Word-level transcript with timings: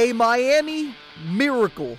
A 0.00 0.14
Miami 0.14 0.94
miracle. 1.30 1.98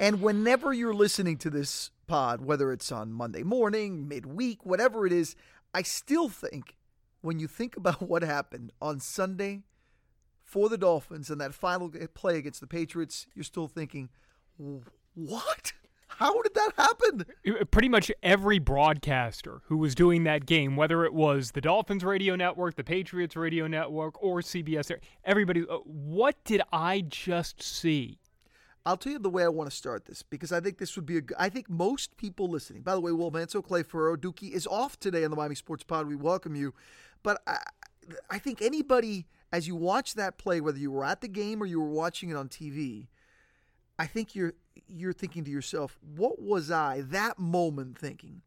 And 0.00 0.20
whenever 0.20 0.72
you're 0.72 0.92
listening 0.92 1.36
to 1.38 1.48
this 1.48 1.92
pod, 2.08 2.40
whether 2.40 2.72
it's 2.72 2.90
on 2.90 3.12
Monday 3.12 3.44
morning, 3.44 4.08
midweek, 4.08 4.66
whatever 4.66 5.06
it 5.06 5.12
is, 5.12 5.36
I 5.72 5.82
still 5.82 6.28
think 6.28 6.76
when 7.20 7.38
you 7.38 7.46
think 7.46 7.76
about 7.76 8.02
what 8.02 8.24
happened 8.24 8.72
on 8.82 8.98
Sunday 8.98 9.62
for 10.42 10.68
the 10.68 10.76
Dolphins 10.76 11.30
and 11.30 11.40
that 11.40 11.54
final 11.54 11.88
play 12.14 12.36
against 12.36 12.60
the 12.60 12.66
Patriots, 12.66 13.28
you're 13.32 13.44
still 13.44 13.68
thinking, 13.68 14.08
what? 15.14 15.74
How 16.18 16.42
did 16.42 16.54
that 16.54 16.72
happen? 16.76 17.24
Pretty 17.70 17.88
much 17.88 18.10
every 18.24 18.58
broadcaster 18.58 19.62
who 19.66 19.76
was 19.76 19.94
doing 19.94 20.24
that 20.24 20.46
game, 20.46 20.74
whether 20.74 21.04
it 21.04 21.14
was 21.14 21.52
the 21.52 21.60
Dolphins 21.60 22.02
radio 22.02 22.34
network, 22.34 22.74
the 22.74 22.82
Patriots 22.82 23.36
radio 23.36 23.68
network, 23.68 24.20
or 24.20 24.40
CBS, 24.40 24.92
everybody, 25.24 25.62
uh, 25.70 25.76
what 25.84 26.34
did 26.42 26.60
I 26.72 27.02
just 27.02 27.62
see? 27.62 28.18
I'll 28.84 28.96
tell 28.96 29.12
you 29.12 29.20
the 29.20 29.30
way 29.30 29.44
I 29.44 29.48
want 29.48 29.70
to 29.70 29.76
start 29.76 30.06
this 30.06 30.24
because 30.24 30.50
I 30.50 30.58
think 30.58 30.78
this 30.78 30.96
would 30.96 31.06
be 31.06 31.18
a. 31.18 31.22
I 31.38 31.48
think 31.50 31.70
most 31.70 32.16
people 32.16 32.48
listening. 32.48 32.82
By 32.82 32.94
the 32.94 33.00
way, 33.00 33.12
Will 33.12 33.30
Manso, 33.30 33.62
Clay 33.62 33.84
Ferraro, 33.84 34.16
Dookie 34.16 34.50
is 34.50 34.66
off 34.66 34.98
today 34.98 35.24
on 35.24 35.30
the 35.30 35.36
Miami 35.36 35.54
Sports 35.54 35.84
Pod. 35.84 36.08
We 36.08 36.16
welcome 36.16 36.56
you, 36.56 36.74
but 37.22 37.40
I, 37.46 37.58
I 38.28 38.38
think 38.40 38.60
anybody 38.60 39.28
as 39.52 39.68
you 39.68 39.76
watch 39.76 40.14
that 40.14 40.36
play, 40.36 40.60
whether 40.60 40.78
you 40.78 40.90
were 40.90 41.04
at 41.04 41.20
the 41.20 41.28
game 41.28 41.62
or 41.62 41.66
you 41.66 41.80
were 41.80 41.90
watching 41.90 42.30
it 42.30 42.36
on 42.36 42.48
TV, 42.48 43.06
I 44.00 44.06
think 44.06 44.34
you're 44.34 44.54
you're 44.86 45.12
thinking 45.12 45.44
to 45.44 45.50
yourself, 45.50 45.98
what 46.16 46.40
was 46.40 46.70
I 46.70 47.02
that 47.02 47.38
moment 47.38 47.98
thinking? 47.98 48.42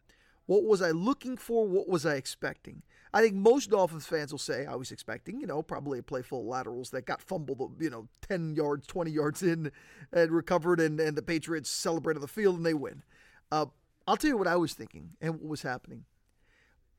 What 0.46 0.64
was 0.64 0.82
I 0.82 0.92
looking 0.92 1.38
for? 1.38 1.68
What 1.68 1.88
was 1.88 2.06
I 2.06 2.16
expecting? 2.16 2.84
I 3.14 3.22
think 3.22 3.36
most 3.36 3.70
Dolphins 3.70 4.06
fans 4.06 4.32
will 4.32 4.40
say 4.40 4.66
I 4.66 4.76
was 4.76 4.92
expecting, 4.92 5.40
you 5.40 5.48
know, 5.48 5.62
probably 5.62 6.00
a 6.00 6.04
play 6.04 6.22
full 6.22 6.42
of 6.42 6.46
laterals 6.46 6.92
that 6.92 7.06
got 7.06 7.22
fumbled, 7.22 7.76
you 7.80 7.90
know, 7.90 8.08
10 8.28 8.56
yards, 8.56 8.88
20 8.88 9.12
yards 9.12 9.44
in 9.44 9.72
and 10.14 10.32
recovered, 10.32 10.80
and, 10.80 11.00
and 11.00 11.18
the 11.18 11.22
Patriots 11.22 11.70
celebrate 11.70 12.16
on 12.16 12.22
the 12.22 12.28
field 12.28 12.58
and 12.58 12.66
they 12.66 12.74
win. 12.74 13.04
Uh, 13.52 13.66
I'll 14.08 14.18
tell 14.18 14.30
you 14.30 14.38
what 14.38 14.48
I 14.48 14.56
was 14.56 14.74
thinking 14.74 15.12
and 15.20 15.36
what 15.36 15.50
was 15.50 15.62
happening. 15.62 16.06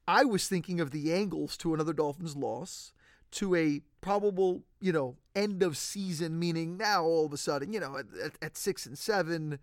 I 0.06 0.24
was 0.24 0.48
thinking 0.48 0.80
of 0.80 0.91
the 0.91 1.12
angles 1.12 1.56
to 1.58 1.72
another 1.72 1.92
Dolphins 1.92 2.36
loss, 2.36 2.92
to 3.33 3.55
a 3.55 3.80
probable, 4.03 4.62
you 4.81 4.92
know, 4.92 5.17
end 5.34 5.62
of 5.62 5.78
season, 5.78 6.39
meaning 6.39 6.77
now 6.77 7.05
all 7.05 7.25
of 7.25 7.33
a 7.33 7.39
sudden, 7.39 7.72
you 7.72 7.81
know, 7.81 7.97
at, 7.97 8.33
at, 8.42 8.56
six 8.58 8.84
and 8.84 8.98
seven, 8.98 9.58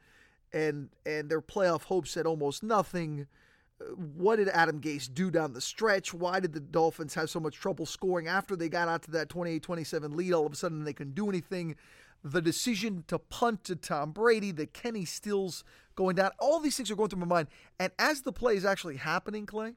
and 0.52 0.90
and 1.06 1.30
their 1.30 1.42
playoff 1.42 1.84
hopes 1.84 2.18
at 2.18 2.26
almost 2.26 2.64
nothing. 2.64 3.28
Uh, 3.80 3.86
what 3.94 4.38
did 4.38 4.50
Adam 4.50 4.82
Gase 4.82 5.14
do 5.14 5.30
down 5.30 5.54
the 5.54 5.62
stretch? 5.62 6.12
Why 6.12 6.40
did 6.40 6.54
the 6.54 6.60
Dolphins 6.60 7.14
have 7.14 7.30
so 7.30 7.40
much 7.40 7.56
trouble 7.56 7.86
scoring 7.86 8.28
after 8.28 8.56
they 8.56 8.70
got 8.70 8.88
out 8.88 9.04
to 9.04 9.12
that 9.12 9.30
28-27 9.30 10.16
lead? 10.16 10.34
All 10.34 10.48
of 10.48 10.54
a 10.54 10.56
sudden, 10.56 10.86
they 10.86 10.94
couldn't 10.94 11.16
do 11.16 11.30
anything. 11.30 11.76
The 12.24 12.42
decision 12.42 13.06
to 13.08 13.20
punt 13.20 13.64
to 13.66 13.76
Tom 13.76 14.12
Brady, 14.12 14.52
the 14.52 14.66
Kenny 14.66 15.06
Stills 15.06 15.64
going 15.96 16.16
down, 16.16 16.32
all 16.40 16.60
these 16.60 16.76
things 16.76 16.90
are 16.92 16.96
going 16.96 17.10
through 17.10 17.20
my 17.20 17.26
mind. 17.26 17.48
And 17.80 17.94
as 18.00 18.24
the 18.24 18.34
play 18.34 18.56
is 18.56 18.66
actually 18.66 18.98
happening, 18.98 19.46
Clay, 19.46 19.76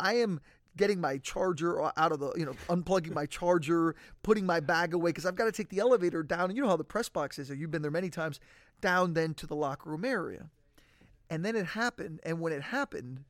I 0.00 0.14
am 0.14 0.40
getting 0.76 1.00
my 1.00 1.18
charger 1.18 1.80
out 1.82 2.12
of 2.12 2.20
the, 2.20 2.32
you 2.36 2.44
know, 2.44 2.54
unplugging 2.68 3.12
my 3.12 3.26
charger, 3.26 3.94
putting 4.22 4.44
my 4.44 4.60
bag 4.60 4.94
away 4.94 5.10
because 5.10 5.26
I've 5.26 5.36
got 5.36 5.44
to 5.44 5.52
take 5.52 5.68
the 5.68 5.78
elevator 5.78 6.22
down. 6.22 6.50
And 6.50 6.56
you 6.56 6.62
know 6.62 6.68
how 6.68 6.76
the 6.76 6.84
press 6.84 7.08
box 7.08 7.38
is, 7.38 7.50
or 7.50 7.54
you've 7.54 7.70
been 7.70 7.82
there 7.82 7.90
many 7.90 8.10
times, 8.10 8.40
down 8.80 9.14
then 9.14 9.34
to 9.34 9.46
the 9.46 9.56
locker 9.56 9.90
room 9.90 10.04
area. 10.04 10.50
And 11.30 11.44
then 11.44 11.56
it 11.56 11.66
happened. 11.66 12.20
And 12.24 12.40
when 12.40 12.52
it 12.52 12.62
happened, 12.62 13.24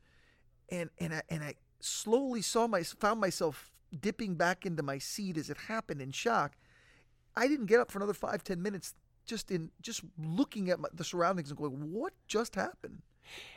and 0.70 0.90
and 0.98 1.14
I, 1.14 1.22
and 1.28 1.44
I 1.44 1.54
slowly 1.80 2.42
saw 2.42 2.66
my 2.66 2.82
found 2.82 3.20
myself 3.20 3.70
dipping 3.98 4.34
back 4.34 4.66
into 4.66 4.82
my 4.82 4.98
seat 4.98 5.36
as 5.36 5.50
it 5.50 5.56
happened 5.68 6.00
in 6.00 6.10
shock. 6.10 6.56
I 7.36 7.48
didn't 7.48 7.66
get 7.66 7.80
up 7.80 7.90
for 7.90 7.98
another 7.98 8.14
five 8.14 8.42
ten 8.42 8.62
minutes, 8.62 8.94
just 9.26 9.50
in 9.50 9.70
just 9.82 10.02
looking 10.18 10.70
at 10.70 10.80
my, 10.80 10.88
the 10.92 11.04
surroundings 11.04 11.50
and 11.50 11.58
going, 11.58 11.92
"What 11.92 12.14
just 12.26 12.54
happened?" 12.54 13.02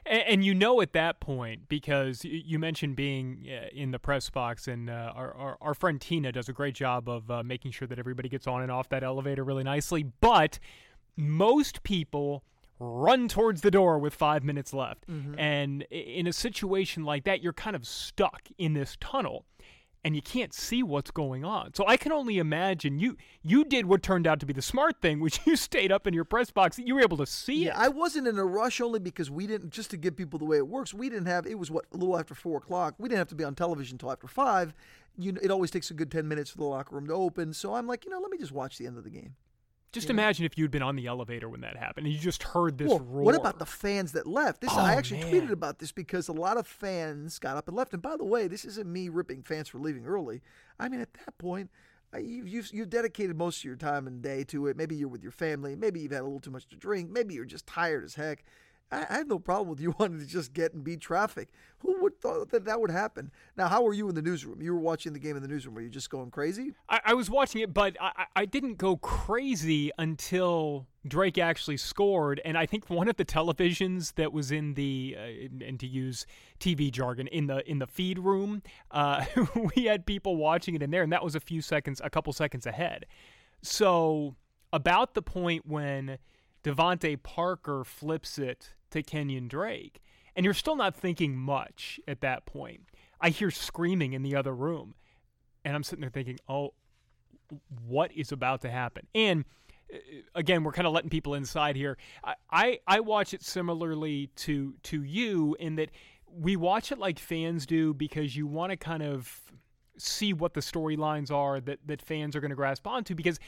And, 0.06 0.24
and, 0.28 0.46
you 0.46 0.54
know 0.54 0.82
at 0.82 0.94
that 0.94 1.20
point 1.20 1.68
because 1.68 2.24
you 2.24 2.60
mentioned 2.60 2.96
being 2.96 3.48
uh, 3.48 3.68
in 3.74 3.92
the 3.92 4.00
press 4.00 4.30
box, 4.30 4.68
and 4.68 4.90
uh, 4.90 5.12
our, 5.16 5.34
our, 5.34 5.58
our 5.62 5.74
friend 5.74 6.00
Tina 6.00 6.32
does 6.32 6.50
a 6.50 6.54
great 6.54 6.76
job 6.76 7.10
of 7.10 7.30
uh, 7.30 7.44
making 7.44 7.72
sure 7.72 7.88
that 7.88 8.00
everybody 8.00 8.30
gets 8.30 8.48
on 8.48 8.62
and 8.62 8.72
off 8.72 8.90
that 8.90 9.04
elevator 9.04 9.44
really 9.44 9.64
nicely. 9.64 10.04
But 10.22 10.60
most 11.16 11.84
people 11.84 12.44
run 12.80 13.28
towards 13.28 13.62
the 13.62 13.72
door 13.72 13.98
with 13.98 14.14
five 14.14 14.44
minutes 14.44 14.74
left, 14.74 15.08
mm-hmm. 15.08 15.38
and 15.40 15.82
in 15.90 16.28
a 16.28 16.34
situation 16.34 17.04
like 17.04 17.24
that, 17.24 17.42
you're 17.42 17.54
kind 17.54 17.76
of 17.76 17.88
stuck 17.88 18.44
in 18.58 18.74
this 18.74 18.98
tunnel 19.00 19.46
and 20.04 20.16
you 20.16 20.22
can't 20.22 20.54
see 20.54 20.84
what's 20.84 21.12
going 21.12 21.44
on. 21.44 21.74
So 21.74 21.86
I 21.88 21.98
can 21.98 22.12
only 22.12 22.38
imagine 22.38 23.00
you 23.00 23.18
you 23.42 23.64
did 23.64 23.86
what 23.86 24.04
turned 24.04 24.28
out 24.28 24.40
to 24.40 24.46
be 24.46 24.54
the 24.54 24.62
smart 24.62 25.02
thing, 25.02 25.20
which 25.22 25.40
you 25.46 25.56
stayed 25.56 25.92
up 25.92 26.08
in 26.08 26.14
your 26.14 26.26
press 26.26 26.52
box. 26.52 26.80
You 26.80 26.96
were 26.96 27.02
able 27.02 27.18
to 27.18 27.26
see 27.26 27.66
yeah, 27.66 27.72
it. 27.72 27.86
I 27.86 27.88
wasn't 27.90 28.28
in 28.28 28.38
a 28.38 28.46
rush 28.46 28.82
only 28.82 29.00
because 29.00 29.30
we 29.30 29.48
didn't 29.48 29.72
just 29.72 29.92
to 29.92 29.98
give 29.98 30.16
people 30.16 30.40
the 30.40 30.46
way 30.46 30.58
it 30.58 30.68
works. 30.68 30.94
We 30.94 31.10
didn't 31.10 31.28
have 31.28 31.46
it 31.46 31.58
was 31.58 31.72
what 31.72 31.86
a 31.94 31.98
little 31.98 32.18
after 32.18 32.36
four 32.36 32.58
o'clock. 32.58 32.96
We 32.98 33.10
didn't 33.10 33.20
have 33.20 33.30
to 33.30 33.36
be 33.36 33.44
on 33.44 33.56
television 33.56 33.96
until 33.96 34.12
after 34.12 34.28
five. 34.28 34.74
You 35.18 35.38
it 35.42 35.52
always 35.52 35.72
takes 35.72 35.90
a 35.92 35.94
good 35.94 36.12
ten 36.12 36.28
minutes 36.28 36.52
for 36.52 36.58
the 36.58 36.66
locker 36.66 36.96
room 36.96 37.08
to 37.08 37.14
open. 37.14 37.54
So 37.54 37.74
I'm 37.74 37.88
like, 37.88 38.06
you 38.06 38.12
know, 38.12 38.20
let 38.20 38.32
me 38.32 38.38
just 38.38 38.52
watch 38.52 38.78
the 38.78 38.88
end 38.88 38.98
of 38.98 39.04
the 39.04 39.10
game. 39.10 39.36
Just 39.94 40.10
imagine 40.10 40.46
if 40.46 40.58
you'd 40.58 40.72
been 40.72 40.84
on 40.84 40.96
the 40.96 41.08
elevator 41.08 41.48
when 41.48 41.62
that 41.62 41.78
happened 41.78 42.08
and 42.08 42.14
you 42.14 42.20
just 42.20 42.44
heard 42.44 42.78
this 42.78 42.90
well, 42.90 43.00
roar. 43.00 43.24
What 43.24 43.36
about 43.36 43.58
the 43.58 43.66
fans 43.66 44.12
that 44.12 44.28
left? 44.28 44.62
This 44.62 44.72
oh, 44.74 44.80
I 44.80 44.94
actually 44.94 45.22
man. 45.22 45.34
tweeted 45.34 45.52
about 45.52 45.80
this 45.80 45.92
because 45.92 46.28
a 46.28 46.34
lot 46.34 46.58
of 46.58 46.68
fans 46.68 47.40
got 47.40 47.58
up 47.58 47.68
and 47.68 47.76
left. 47.76 47.94
And 47.94 48.02
by 48.02 48.18
the 48.18 48.26
way, 48.26 48.48
this 48.48 48.66
isn't 48.66 48.92
me 48.92 49.10
ripping 49.10 49.44
fans 49.44 49.70
for 49.70 49.80
leaving 49.80 50.06
early. 50.06 50.42
I 50.80 50.90
mean, 50.90 51.00
at 51.00 51.14
that 51.14 51.38
point, 51.38 51.72
you've, 52.18 52.48
you've, 52.48 52.74
you've 52.74 52.90
dedicated 52.90 53.38
most 53.38 53.60
of 53.60 53.64
your 53.64 53.76
time 53.76 54.08
and 54.08 54.22
day 54.22 54.44
to 54.46 54.68
it. 54.68 54.76
Maybe 54.78 54.96
you're 54.96 55.08
with 55.08 55.24
your 55.24 55.32
family. 55.32 55.76
Maybe 55.76 56.02
you've 56.02 56.12
had 56.12 56.22
a 56.22 56.26
little 56.26 56.42
too 56.42 56.52
much 56.52 56.68
to 56.68 56.76
drink. 56.76 57.10
Maybe 57.10 57.34
you're 57.34 57.46
just 57.46 57.66
tired 57.66 58.04
as 58.04 58.16
heck. 58.16 58.44
I, 58.92 59.06
have 59.10 59.28
no 59.28 59.40
problem 59.40 59.70
with 59.70 59.80
you 59.80 59.94
wanting 60.00 60.20
to 60.20 60.26
just 60.26 60.54
get 60.54 60.74
and 60.74 60.84
beat 60.84 61.02
traffic. 61.02 61.50
Who 61.80 62.02
would 62.02 62.20
thought 62.20 62.50
that 62.50 62.66
that 62.66 62.80
would 62.80 62.92
happen? 62.92 63.32
Now, 63.56 63.68
how 63.68 63.84
were 63.84 63.94
you 63.94 64.10
in 64.10 64.16
the 64.16 64.22
newsroom? 64.22 64.62
You 64.62 64.74
were 64.74 64.80
watching 64.80 65.14
the 65.14 65.20
game 65.20 65.36
in 65.36 65.42
the 65.42 65.48
newsroom. 65.48 65.76
Were 65.76 65.82
you 65.82 65.90
just 65.90 66.10
going 66.10 66.32
crazy? 66.32 66.74
I, 66.90 67.02
I 67.06 67.14
was 67.14 67.30
watching 67.30 67.62
it, 67.62 67.74
but 67.74 67.98
I, 68.00 68.26
I 68.36 68.46
didn't 68.46 68.78
go 68.78 68.98
crazy 68.98 69.92
until 69.98 70.88
Drake 71.08 71.38
actually 71.38 71.78
scored, 71.78 72.42
and 72.44 72.58
I 72.58 72.66
think 72.66 72.90
one 72.90 73.08
of 73.08 73.18
the 73.18 73.26
televisions 73.26 74.16
that 74.16 74.34
was 74.34 74.52
in 74.52 74.74
the 74.74 75.16
uh, 75.18 75.66
and 75.66 75.80
to 75.80 75.88
use 75.88 76.26
TV 76.60 76.92
jargon 76.92 77.28
in 77.28 77.48
the 77.48 77.70
in 77.70 77.80
the 77.80 77.88
feed 77.88 78.20
room, 78.20 78.62
uh, 78.92 79.26
we 79.76 79.86
had 79.86 80.06
people 80.06 80.36
watching 80.36 80.76
it 80.76 80.84
in 80.84 80.92
there, 80.92 81.04
and 81.04 81.12
that 81.12 81.24
was 81.24 81.36
a 81.36 81.40
few 81.40 81.62
seconds, 81.62 82.02
a 82.04 82.10
couple 82.10 82.34
seconds 82.34 82.66
ahead. 82.66 83.06
So 83.62 84.36
about 84.74 85.14
the 85.14 85.22
point 85.22 85.66
when 85.66 86.18
DeVante 86.64 87.22
Parker 87.22 87.84
flips 87.84 88.38
it 88.38 88.74
to 88.92 89.04
Kenyon 89.04 89.48
Drake. 89.48 90.02
And 90.36 90.44
you're 90.44 90.54
still 90.54 90.76
not 90.76 90.96
thinking 90.96 91.36
much 91.36 92.00
at 92.08 92.22
that 92.22 92.46
point. 92.46 92.82
I 93.20 93.30
hear 93.30 93.50
screaming 93.50 94.14
in 94.14 94.22
the 94.22 94.36
other 94.36 94.54
room. 94.54 94.94
And 95.66 95.76
I'm 95.76 95.84
sitting 95.84 96.02
there 96.02 96.10
thinking, 96.10 96.40
oh, 96.48 96.74
what 97.88 98.12
is 98.12 98.32
about 98.32 98.62
to 98.62 98.70
happen? 98.70 99.08
And 99.16 99.46
uh, 99.94 99.98
again, 100.36 100.64
we're 100.64 100.72
kind 100.72 100.88
of 100.88 100.94
letting 100.94 101.10
people 101.10 101.34
inside 101.34 101.76
here. 101.76 101.98
I, 102.24 102.36
I, 102.52 102.80
I 102.88 103.00
watch 103.00 103.34
it 103.34 103.44
similarly 103.44 104.30
to 104.38 104.76
to 104.84 105.04
you 105.04 105.56
in 105.60 105.76
that 105.76 105.90
we 106.32 106.56
watch 106.56 106.92
it 106.92 107.00
like 107.00 107.20
fans 107.20 107.66
do 107.66 107.94
because 107.94 108.36
you 108.36 108.48
want 108.48 108.72
to 108.72 108.78
kind 108.78 109.02
of 109.02 109.42
see 109.98 110.34
what 110.34 110.54
the 110.54 110.62
storylines 110.62 111.32
are 111.32 111.60
that, 111.60 111.80
that 111.86 112.02
fans 112.02 112.36
are 112.36 112.42
going 112.42 112.50
to 112.50 112.56
grasp 112.56 112.86
onto 112.86 113.16
because 113.16 113.40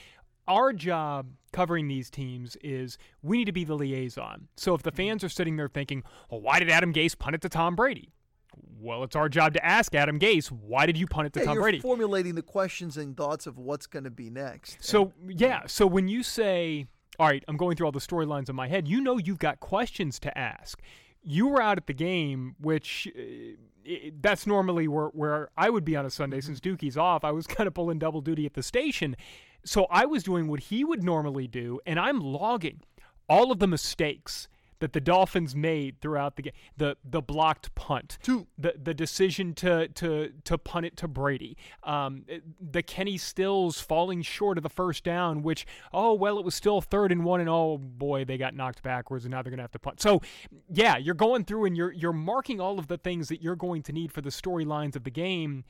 our 0.49 0.73
job 0.73 1.27
covering 1.53 1.87
these 1.87 2.09
teams 2.09 2.57
is 2.61 2.97
we 3.21 3.37
need 3.37 3.45
to 3.45 3.51
be 3.51 3.63
the 3.63 3.75
liaison. 3.75 4.49
So 4.57 4.73
if 4.73 4.83
the 4.83 4.91
mm-hmm. 4.91 4.97
fans 4.97 5.23
are 5.23 5.29
sitting 5.29 5.55
there 5.55 5.69
thinking, 5.69 6.03
well, 6.29 6.41
why 6.41 6.59
did 6.59 6.69
Adam 6.69 6.93
Gase 6.93 7.17
punt 7.17 7.35
it 7.35 7.41
to 7.43 7.49
Tom 7.49 7.75
Brady? 7.75 8.11
Well, 8.81 9.03
it's 9.03 9.15
our 9.15 9.29
job 9.29 9.53
to 9.53 9.65
ask 9.65 9.93
Adam 9.95 10.19
Gase, 10.19 10.47
why 10.47 10.85
did 10.85 10.97
you 10.97 11.07
punt 11.07 11.27
it 11.27 11.33
to 11.33 11.39
yeah, 11.39 11.45
Tom 11.45 11.53
you're 11.56 11.63
Brady? 11.63 11.79
Formulating 11.79 12.35
the 12.35 12.41
questions 12.41 12.97
and 12.97 13.15
thoughts 13.15 13.47
of 13.47 13.57
what's 13.57 13.88
going 13.88 14.03
to 14.03 14.09
be 14.09 14.29
next. 14.29 14.77
So, 14.83 15.13
yeah. 15.27 15.62
So 15.68 15.85
when 15.85 16.07
you 16.07 16.24
say, 16.24 16.88
all 17.19 17.27
right, 17.27 17.44
I'm 17.47 17.57
going 17.57 17.75
through 17.75 17.85
all 17.85 17.91
the 17.91 18.00
storylines 18.00 18.50
in 18.50 18.56
my 18.56 18.68
head, 18.68 18.88
you 18.88 19.01
know 19.01 19.18
you've 19.18 19.39
got 19.39 19.59
questions 19.59 20.19
to 20.19 20.38
ask. 20.38 20.81
You 21.21 21.48
were 21.48 21.62
out 21.62 21.77
at 21.77 21.88
the 21.88 21.94
game, 21.94 22.56
which 22.60 23.07
uh, 23.18 23.92
that's 24.21 24.48
normally 24.48 24.88
where, 24.88 25.07
where 25.07 25.50
I 25.57 25.69
would 25.69 25.86
be 25.86 25.95
on 25.95 26.06
a 26.06 26.10
Sunday 26.10 26.38
mm-hmm. 26.38 26.48
since 26.48 26.60
Dookie's 26.60 26.98
off. 26.98 27.24
I 27.24 27.31
was 27.31 27.48
kind 27.48 27.68
of 27.68 27.74
pulling 27.74 28.00
double 28.00 28.21
duty 28.21 28.45
at 28.45 28.54
the 28.54 28.63
station. 28.63 29.16
So 29.66 29.88
I 29.89 30.06
was 30.06 30.24
doing 30.24 30.48
what 30.48 30.62
he 30.62 30.83
would 30.83 31.04
normally 31.04 31.48
do, 31.48 31.80
and 31.86 32.00
I'm 32.00 32.19
logging 32.19 32.81
all 33.27 33.51
of 33.51 33.60
the 33.60 33.68
mistakes 33.68 34.48
that 34.79 34.93
the 34.93 35.01
Dolphins 35.01 35.55
made 35.55 35.99
throughout 36.01 36.35
the 36.35 36.43
game. 36.43 36.53
The 36.77 36.97
the 37.03 37.21
blocked 37.21 37.73
punt, 37.75 38.17
Two. 38.21 38.47
the 38.57 38.75
the 38.81 38.93
decision 38.93 39.53
to 39.55 39.87
to 39.89 40.31
to 40.43 40.57
punt 40.57 40.85
it 40.85 40.97
to 40.97 41.07
Brady, 41.07 41.57
um, 41.83 42.25
the 42.59 42.81
Kenny 42.81 43.17
Stills 43.17 43.79
falling 43.79 44.21
short 44.21 44.57
of 44.57 44.63
the 44.63 44.69
first 44.69 45.03
down, 45.03 45.41
which 45.41 45.65
oh 45.93 46.13
well 46.13 46.39
it 46.39 46.45
was 46.45 46.55
still 46.55 46.81
third 46.81 47.11
and 47.11 47.23
one, 47.23 47.39
and 47.39 47.49
oh 47.49 47.77
boy 47.77 48.25
they 48.25 48.37
got 48.37 48.55
knocked 48.55 48.81
backwards, 48.81 49.25
and 49.25 49.31
now 49.31 49.41
they're 49.41 49.51
gonna 49.51 49.63
have 49.63 49.71
to 49.71 49.79
punt. 49.79 50.01
So 50.01 50.21
yeah, 50.69 50.97
you're 50.97 51.15
going 51.15 51.45
through 51.45 51.65
and 51.65 51.77
you're 51.77 51.91
you're 51.91 52.13
marking 52.13 52.59
all 52.59 52.79
of 52.79 52.87
the 52.87 52.97
things 52.97 53.29
that 53.29 53.41
you're 53.41 53.55
going 53.55 53.83
to 53.83 53.93
need 53.93 54.11
for 54.11 54.21
the 54.21 54.29
storylines 54.29 54.95
of 54.95 55.03
the 55.03 55.11
game, 55.11 55.65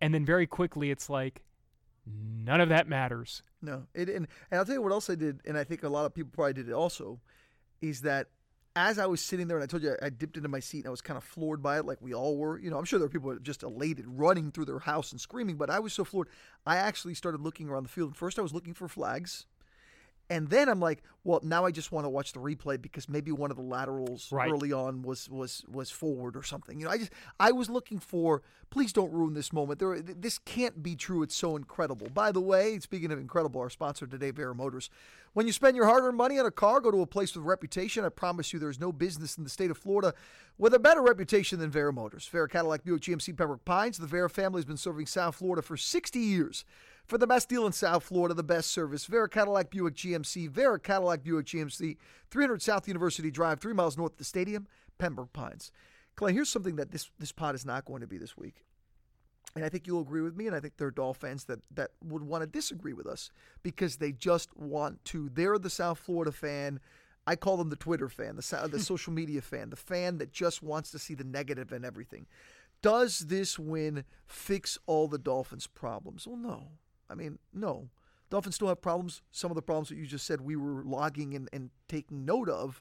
and 0.00 0.12
then 0.12 0.24
very 0.24 0.46
quickly 0.46 0.90
it's 0.90 1.08
like 1.08 1.42
None 2.04 2.60
of 2.60 2.68
that 2.70 2.88
matters. 2.88 3.42
No, 3.60 3.84
it 3.94 4.08
and, 4.08 4.26
and 4.50 4.58
I'll 4.58 4.64
tell 4.64 4.74
you 4.74 4.82
what 4.82 4.92
else 4.92 5.08
I 5.08 5.14
did, 5.14 5.40
and 5.46 5.56
I 5.56 5.62
think 5.62 5.84
a 5.84 5.88
lot 5.88 6.04
of 6.04 6.14
people 6.14 6.32
probably 6.34 6.54
did 6.54 6.68
it 6.68 6.72
also, 6.72 7.20
is 7.82 8.02
that 8.02 8.28
as 8.74 8.98
I 8.98 9.06
was 9.06 9.20
sitting 9.20 9.48
there 9.48 9.58
and 9.58 9.64
I 9.64 9.66
told 9.66 9.82
you 9.82 9.94
I, 10.00 10.08
dipped 10.08 10.36
into 10.36 10.48
my 10.48 10.60
seat 10.60 10.78
and 10.78 10.86
I 10.86 10.90
was 10.90 11.02
kind 11.02 11.18
of 11.18 11.24
floored 11.24 11.62
by 11.62 11.78
it, 11.78 11.84
like 11.84 12.00
we 12.00 12.14
all 12.14 12.38
were. 12.38 12.58
You 12.58 12.70
know, 12.70 12.78
I'm 12.78 12.84
sure 12.84 12.98
there 12.98 13.06
were 13.06 13.12
people 13.12 13.36
just 13.38 13.62
elated, 13.62 14.06
running 14.08 14.50
through 14.50 14.64
their 14.64 14.78
house 14.78 15.12
and 15.12 15.20
screaming, 15.20 15.56
but 15.56 15.68
I 15.68 15.78
was 15.78 15.92
so 15.92 16.04
floored. 16.04 16.28
I 16.64 16.76
actually 16.76 17.14
started 17.14 17.42
looking 17.42 17.68
around 17.68 17.82
the 17.82 17.90
field. 17.90 18.16
First, 18.16 18.38
I 18.38 18.42
was 18.42 18.54
looking 18.54 18.72
for 18.72 18.88
flags. 18.88 19.46
And 20.30 20.48
then 20.48 20.68
I'm 20.68 20.80
like, 20.80 21.02
well, 21.24 21.40
now 21.42 21.64
I 21.64 21.70
just 21.70 21.92
want 21.92 22.04
to 22.04 22.08
watch 22.08 22.32
the 22.32 22.40
replay 22.40 22.80
because 22.80 23.08
maybe 23.08 23.30
one 23.32 23.50
of 23.50 23.56
the 23.56 23.62
laterals 23.62 24.30
right. 24.32 24.50
early 24.50 24.72
on 24.72 25.02
was 25.02 25.28
was 25.28 25.64
was 25.70 25.90
forward 25.90 26.36
or 26.36 26.42
something. 26.42 26.78
You 26.78 26.86
know, 26.86 26.90
I 26.90 26.98
just 26.98 27.12
I 27.38 27.52
was 27.52 27.68
looking 27.68 27.98
for. 27.98 28.42
Please 28.70 28.92
don't 28.92 29.12
ruin 29.12 29.34
this 29.34 29.52
moment. 29.52 29.78
There, 29.78 30.00
this 30.00 30.38
can't 30.38 30.82
be 30.82 30.96
true. 30.96 31.22
It's 31.22 31.36
so 31.36 31.56
incredible. 31.56 32.08
By 32.08 32.32
the 32.32 32.40
way, 32.40 32.78
speaking 32.78 33.12
of 33.12 33.18
incredible, 33.18 33.60
our 33.60 33.68
sponsor 33.68 34.06
today, 34.06 34.30
Vera 34.30 34.54
Motors. 34.54 34.88
When 35.34 35.46
you 35.46 35.52
spend 35.52 35.76
your 35.76 35.86
hard-earned 35.86 36.16
money 36.16 36.38
on 36.38 36.46
a 36.46 36.50
car, 36.50 36.80
go 36.80 36.90
to 36.90 37.02
a 37.02 37.06
place 37.06 37.34
with 37.34 37.44
a 37.44 37.48
reputation. 37.48 38.04
I 38.04 38.08
promise 38.08 38.52
you, 38.52 38.58
there's 38.58 38.80
no 38.80 38.90
business 38.90 39.36
in 39.36 39.44
the 39.44 39.50
state 39.50 39.70
of 39.70 39.76
Florida 39.76 40.14
with 40.58 40.72
a 40.72 40.78
better 40.78 41.02
reputation 41.02 41.58
than 41.58 41.70
Vera 41.70 41.92
Motors. 41.92 42.26
Vera 42.28 42.48
Cadillac 42.48 42.84
Buick 42.84 43.02
GMC 43.02 43.36
Pembroke 43.36 43.64
Pines. 43.64 43.98
The 43.98 44.06
Vera 44.06 44.30
family 44.30 44.58
has 44.58 44.66
been 44.66 44.76
serving 44.78 45.06
South 45.06 45.36
Florida 45.36 45.62
for 45.62 45.76
60 45.76 46.18
years. 46.18 46.64
For 47.06 47.18
the 47.18 47.26
best 47.26 47.48
deal 47.48 47.66
in 47.66 47.72
South 47.72 48.04
Florida, 48.04 48.34
the 48.34 48.42
best 48.42 48.70
service, 48.70 49.06
Vera 49.06 49.28
Cadillac 49.28 49.70
Buick 49.70 49.94
GMC, 49.94 50.48
Vera 50.48 50.78
Cadillac 50.78 51.22
Buick 51.22 51.46
GMC, 51.46 51.96
300 52.30 52.62
South 52.62 52.88
University 52.88 53.30
Drive, 53.30 53.60
three 53.60 53.74
miles 53.74 53.98
north 53.98 54.12
of 54.12 54.18
the 54.18 54.24
stadium, 54.24 54.66
Pembroke 54.98 55.32
Pines. 55.32 55.72
Clay, 56.14 56.32
here's 56.32 56.48
something 56.48 56.76
that 56.76 56.90
this, 56.90 57.10
this 57.18 57.32
pod 57.32 57.54
is 57.54 57.66
not 57.66 57.84
going 57.84 58.00
to 58.00 58.06
be 58.06 58.18
this 58.18 58.36
week. 58.36 58.64
And 59.54 59.64
I 59.64 59.68
think 59.68 59.86
you'll 59.86 60.00
agree 60.00 60.22
with 60.22 60.36
me, 60.36 60.46
and 60.46 60.56
I 60.56 60.60
think 60.60 60.76
there 60.76 60.88
are 60.88 60.92
Dolph 60.92 61.18
fans 61.18 61.44
that, 61.44 61.60
that 61.74 61.90
would 62.02 62.22
want 62.22 62.42
to 62.42 62.46
disagree 62.46 62.94
with 62.94 63.06
us 63.06 63.30
because 63.62 63.96
they 63.96 64.12
just 64.12 64.56
want 64.56 65.04
to. 65.06 65.28
They're 65.28 65.58
the 65.58 65.68
South 65.68 65.98
Florida 65.98 66.32
fan. 66.32 66.80
I 67.26 67.36
call 67.36 67.56
them 67.56 67.68
the 67.68 67.76
Twitter 67.76 68.08
fan, 68.08 68.36
the, 68.36 68.68
the 68.70 68.80
social 68.80 69.12
media 69.12 69.42
fan, 69.42 69.70
the 69.70 69.76
fan 69.76 70.18
that 70.18 70.32
just 70.32 70.62
wants 70.62 70.90
to 70.92 70.98
see 70.98 71.14
the 71.14 71.24
negative 71.24 71.72
in 71.72 71.84
everything. 71.84 72.26
Does 72.80 73.20
this 73.20 73.58
win 73.58 74.04
fix 74.26 74.78
all 74.86 75.06
the 75.06 75.18
Dolphins' 75.18 75.66
problems? 75.66 76.26
Well, 76.26 76.36
no. 76.36 76.68
I 77.12 77.14
mean, 77.14 77.38
no. 77.52 77.90
Dolphins 78.30 78.54
still 78.54 78.68
have 78.68 78.80
problems. 78.80 79.22
Some 79.30 79.50
of 79.50 79.54
the 79.54 79.62
problems 79.62 79.90
that 79.90 79.96
you 79.96 80.06
just 80.06 80.26
said 80.26 80.40
we 80.40 80.56
were 80.56 80.82
logging 80.84 81.34
and, 81.34 81.48
and 81.52 81.70
taking 81.88 82.24
note 82.24 82.48
of. 82.48 82.80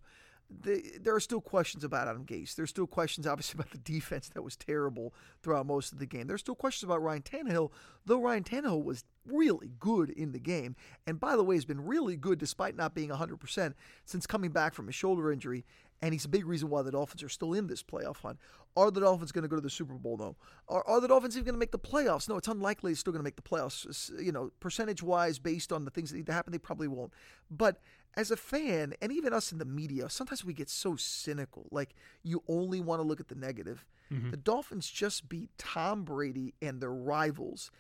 The, 0.64 0.84
there 1.00 1.16
are 1.16 1.20
still 1.22 1.40
questions 1.40 1.84
about 1.84 2.08
Adam 2.08 2.26
Gase. 2.26 2.56
There's 2.56 2.70
still 2.70 2.88
questions, 2.88 3.28
obviously, 3.28 3.58
about 3.58 3.72
the 3.72 3.78
defense 3.78 4.30
that 4.30 4.42
was 4.42 4.56
terrible 4.56 5.14
throughout 5.44 5.66
most 5.66 5.92
of 5.92 6.00
the 6.00 6.06
game. 6.06 6.28
There's 6.28 6.42
still 6.42 6.56
questions 6.56 6.90
about 6.90 7.02
Ryan 7.02 7.22
Tannehill, 7.22 7.72
though 8.06 8.22
Ryan 8.22 8.44
Tannehill 8.44 8.84
was 8.84 9.04
really 9.26 9.72
good 9.80 10.10
in 10.10 10.32
the 10.32 10.40
game. 10.40 10.76
And 11.06 11.20
by 11.20 11.36
the 11.36 11.44
way, 11.44 11.56
has 11.56 11.66
been 11.66 11.86
really 11.86 12.16
good 12.16 12.40
despite 12.40 12.76
not 12.76 12.96
being 12.96 13.10
100% 13.10 13.74
since 14.06 14.26
coming 14.26 14.52
back 14.52 14.74
from 14.74 14.88
his 14.88 14.96
shoulder 14.96 15.32
injury 15.32 15.66
and 16.02 16.14
he's 16.14 16.26
a 16.26 16.30
big 16.30 16.46
reason 16.46 16.70
why 16.70 16.82
the 16.82 16.92
Dolphins 16.92 17.24
are 17.24 17.30
still 17.30 17.54
in 17.54 17.68
this 17.68 17.84
playoff 17.84 18.18
hunt. 18.18 18.40
Are 18.78 18.90
the 18.90 19.02
Dolphins 19.02 19.32
going 19.32 19.44
to 19.44 19.48
go 19.48 19.58
to 19.58 19.62
the 19.62 19.70
Super 19.70 19.96
Bowl? 19.96 20.18
No. 20.18 20.36
Are, 20.70 20.86
are 20.88 21.02
the 21.02 21.08
Dolphins 21.08 21.36
even 21.36 21.46
going 21.46 21.56
to 21.56 21.60
make 21.60 21.72
the 21.72 21.80
playoffs? 21.80 22.30
No, 22.30 22.38
it's 22.38 22.48
unlikely 22.48 22.92
they're 22.92 22.98
still 22.98 23.12
going 23.12 23.20
to 23.20 23.24
make 23.24 23.36
the 23.36 23.42
playoffs. 23.42 24.12
You 24.24 24.32
know, 24.32 24.52
percentage 24.60 25.04
wise, 25.04 25.40
based 25.40 25.72
on 25.72 25.86
the 25.86 25.92
things 25.92 26.12
that 26.12 26.18
need 26.18 26.26
to 26.28 26.34
happen, 26.34 26.52
they 26.52 26.58
probably 26.58 26.88
won't. 26.88 27.12
But 27.50 27.82
as 28.16 28.32
a 28.32 28.38
fan, 28.38 28.94
and 29.02 29.12
even 29.12 29.34
us 29.34 29.52
in 29.52 29.58
the 29.58 29.66
media, 29.66 30.10
sometimes 30.10 30.46
we 30.46 30.54
get 30.54 30.70
so 30.70 30.96
cynical. 30.96 31.68
Like, 31.72 31.96
you 32.24 32.44
only 32.48 32.80
want 32.80 33.02
to 33.02 33.08
look 33.08 33.20
at 33.20 33.28
the 33.28 33.36
negative. 33.36 33.86
Mm-hmm. 34.12 34.32
The 34.32 34.38
Dolphins 34.38 34.90
just 34.90 35.30
beat 35.30 35.50
Tom 35.58 36.04
Brady 36.04 36.54
and 36.62 36.82
their 36.82 36.94
rivals 36.94 37.72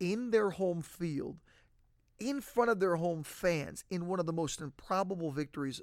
in 0.00 0.30
their 0.30 0.50
home 0.50 0.82
field 0.82 1.38
in 2.18 2.40
front 2.40 2.70
of 2.70 2.80
their 2.80 2.96
home 2.96 3.22
fans 3.22 3.84
in 3.90 4.06
one 4.06 4.20
of 4.20 4.26
the 4.26 4.32
most 4.32 4.60
improbable 4.60 5.30
victories 5.30 5.80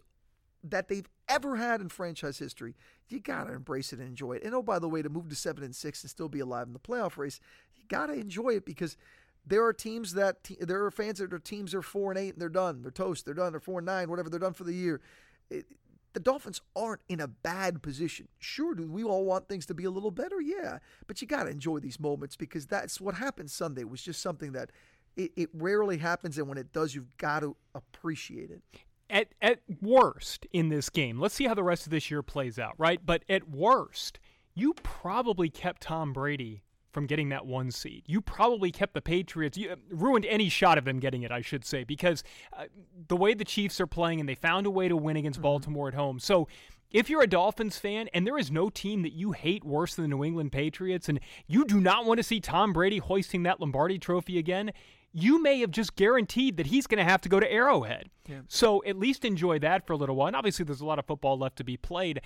that 0.63 0.87
they've 0.87 1.07
ever 1.27 1.55
had 1.55 1.81
in 1.81 1.89
franchise 1.89 2.37
history. 2.37 2.75
You 3.09 3.19
got 3.19 3.45
to 3.45 3.53
embrace 3.53 3.93
it 3.93 3.99
and 3.99 4.07
enjoy 4.07 4.33
it. 4.33 4.43
And 4.43 4.53
oh, 4.53 4.61
by 4.61 4.79
the 4.79 4.89
way, 4.89 5.01
to 5.01 5.09
move 5.09 5.29
to 5.29 5.35
7 5.35 5.63
and 5.63 5.75
6 5.75 6.03
and 6.03 6.09
still 6.09 6.29
be 6.29 6.39
alive 6.39 6.67
in 6.67 6.73
the 6.73 6.79
playoff 6.79 7.17
race, 7.17 7.39
you 7.75 7.83
got 7.87 8.07
to 8.07 8.13
enjoy 8.13 8.49
it 8.49 8.65
because 8.65 8.97
there 9.45 9.65
are 9.65 9.73
teams 9.73 10.13
that 10.13 10.37
there 10.59 10.83
are 10.85 10.91
fans 10.91 11.19
that 11.19 11.29
their 11.29 11.39
teams 11.39 11.73
are 11.73 11.81
4 11.81 12.11
and 12.11 12.19
8 12.19 12.33
and 12.33 12.41
they're 12.41 12.49
done. 12.49 12.81
They're 12.81 12.91
toast. 12.91 13.25
They're 13.25 13.33
done. 13.33 13.53
They're 13.53 13.59
4 13.59 13.79
and 13.79 13.85
9, 13.85 14.09
whatever. 14.09 14.29
They're 14.29 14.39
done 14.39 14.53
for 14.53 14.63
the 14.63 14.73
year. 14.73 15.01
It, 15.49 15.65
the 16.13 16.19
Dolphins 16.19 16.61
aren't 16.75 17.01
in 17.07 17.21
a 17.21 17.27
bad 17.27 17.81
position. 17.81 18.27
Sure, 18.37 18.75
do 18.75 18.85
we 18.85 19.03
all 19.03 19.23
want 19.23 19.47
things 19.47 19.65
to 19.67 19.73
be 19.73 19.85
a 19.85 19.89
little 19.89 20.11
better? 20.11 20.41
Yeah. 20.41 20.79
But 21.07 21.21
you 21.21 21.27
got 21.27 21.43
to 21.43 21.49
enjoy 21.49 21.79
these 21.79 21.99
moments 21.99 22.35
because 22.35 22.67
that's 22.67 22.99
what 22.99 23.15
happened 23.15 23.49
Sunday 23.49 23.85
was 23.85 24.01
just 24.01 24.21
something 24.21 24.51
that 24.51 24.71
it, 25.15 25.31
it 25.37 25.49
rarely 25.53 25.97
happens. 25.97 26.37
And 26.37 26.49
when 26.49 26.57
it 26.57 26.73
does, 26.73 26.93
you've 26.93 27.15
got 27.17 27.41
to 27.41 27.55
appreciate 27.73 28.51
it 28.51 28.61
at 29.11 29.27
at 29.41 29.59
worst 29.81 30.47
in 30.51 30.69
this 30.69 30.89
game, 30.89 31.19
let's 31.19 31.35
see 31.35 31.45
how 31.45 31.53
the 31.53 31.63
rest 31.63 31.85
of 31.85 31.91
this 31.91 32.09
year 32.09 32.23
plays 32.23 32.57
out, 32.57 32.73
right? 32.77 33.05
But 33.05 33.23
at 33.29 33.49
worst, 33.49 34.19
you 34.55 34.73
probably 34.81 35.49
kept 35.49 35.81
Tom 35.81 36.13
Brady 36.13 36.63
from 36.91 37.05
getting 37.05 37.29
that 37.29 37.45
one 37.45 37.71
seed. 37.71 38.03
You 38.05 38.21
probably 38.21 38.71
kept 38.71 38.93
the 38.93 39.01
Patriots, 39.01 39.57
you 39.57 39.71
uh, 39.71 39.75
ruined 39.89 40.25
any 40.25 40.49
shot 40.49 40.77
of 40.77 40.85
them 40.85 40.99
getting 40.99 41.23
it, 41.23 41.31
I 41.31 41.41
should 41.41 41.63
say, 41.65 41.83
because 41.83 42.23
uh, 42.57 42.65
the 43.07 43.15
way 43.15 43.33
the 43.33 43.45
Chiefs 43.45 43.79
are 43.79 43.87
playing 43.87 44.19
and 44.19 44.27
they 44.27 44.35
found 44.35 44.65
a 44.65 44.71
way 44.71 44.87
to 44.87 44.97
win 44.97 45.17
against 45.17 45.37
mm-hmm. 45.37 45.43
Baltimore 45.43 45.87
at 45.87 45.93
home. 45.93 46.19
So 46.19 46.47
if 46.91 47.09
you're 47.09 47.21
a 47.21 47.27
Dolphins 47.27 47.77
fan 47.77 48.09
and 48.13 48.27
there 48.27 48.37
is 48.37 48.51
no 48.51 48.69
team 48.69 49.03
that 49.03 49.13
you 49.13 49.31
hate 49.31 49.63
worse 49.63 49.95
than 49.95 50.03
the 50.03 50.09
New 50.09 50.23
England 50.23 50.51
Patriots 50.51 51.07
and 51.07 51.19
you 51.47 51.63
do 51.63 51.79
not 51.79 52.05
want 52.05 52.17
to 52.17 52.23
see 52.23 52.41
Tom 52.41 52.73
Brady 52.73 52.97
hoisting 52.97 53.43
that 53.43 53.61
Lombardi 53.61 53.97
trophy 53.97 54.37
again, 54.37 54.71
you 55.13 55.41
may 55.41 55.59
have 55.59 55.71
just 55.71 55.95
guaranteed 55.95 56.57
that 56.57 56.67
he's 56.67 56.87
going 56.87 56.97
to 56.97 57.09
have 57.09 57.21
to 57.21 57.29
go 57.29 57.39
to 57.39 57.51
Arrowhead. 57.51 58.09
Yeah. 58.27 58.41
So 58.47 58.83
at 58.85 58.97
least 58.97 59.25
enjoy 59.25 59.59
that 59.59 59.85
for 59.85 59.93
a 59.93 59.97
little 59.97 60.15
while. 60.15 60.27
And 60.27 60.35
obviously, 60.35 60.65
there's 60.65 60.81
a 60.81 60.85
lot 60.85 60.99
of 60.99 61.05
football 61.05 61.37
left 61.37 61.57
to 61.57 61.63
be 61.63 61.77
played. 61.77 62.21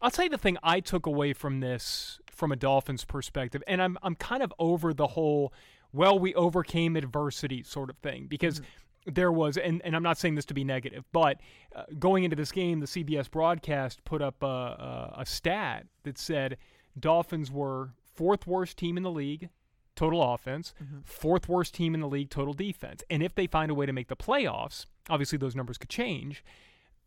I'll 0.00 0.10
tell 0.10 0.24
you 0.24 0.30
the 0.30 0.38
thing 0.38 0.56
I 0.62 0.80
took 0.80 1.06
away 1.06 1.32
from 1.32 1.60
this, 1.60 2.20
from 2.30 2.50
a 2.50 2.56
Dolphins 2.56 3.04
perspective, 3.04 3.62
and 3.66 3.80
I'm 3.80 3.98
I'm 4.02 4.14
kind 4.14 4.42
of 4.42 4.52
over 4.58 4.92
the 4.92 5.08
whole, 5.08 5.52
well, 5.92 6.18
we 6.18 6.34
overcame 6.34 6.96
adversity 6.96 7.62
sort 7.62 7.90
of 7.90 7.96
thing 7.98 8.26
because. 8.28 8.60
Mm-hmm 8.60 8.68
there 9.04 9.32
was, 9.32 9.56
and, 9.56 9.82
and 9.84 9.96
I'm 9.96 10.02
not 10.04 10.16
saying 10.16 10.36
this 10.36 10.44
to 10.44 10.54
be 10.54 10.62
negative, 10.62 11.04
but 11.12 11.40
uh, 11.74 11.82
going 11.98 12.22
into 12.22 12.36
this 12.36 12.52
game, 12.52 12.78
the 12.78 12.86
CBS 12.86 13.28
broadcast 13.28 14.04
put 14.04 14.22
up 14.22 14.40
a, 14.44 14.46
a, 14.46 15.14
a, 15.18 15.26
stat 15.26 15.86
that 16.04 16.18
said 16.18 16.56
Dolphins 16.98 17.50
were 17.50 17.90
fourth 18.14 18.46
worst 18.46 18.76
team 18.76 18.96
in 18.96 19.02
the 19.02 19.10
league 19.10 19.48
total 19.94 20.34
offense, 20.34 20.74
mm-hmm. 20.82 21.00
fourth 21.04 21.48
worst 21.48 21.74
team 21.74 21.94
in 21.94 22.00
the 22.00 22.08
league 22.08 22.30
total 22.30 22.54
defense. 22.54 23.02
And 23.10 23.22
if 23.22 23.34
they 23.34 23.46
find 23.46 23.70
a 23.70 23.74
way 23.74 23.86
to 23.86 23.92
make 23.92 24.08
the 24.08 24.16
playoffs, 24.16 24.86
obviously 25.08 25.38
those 25.38 25.56
numbers 25.56 25.78
could 25.78 25.90
change. 25.90 26.44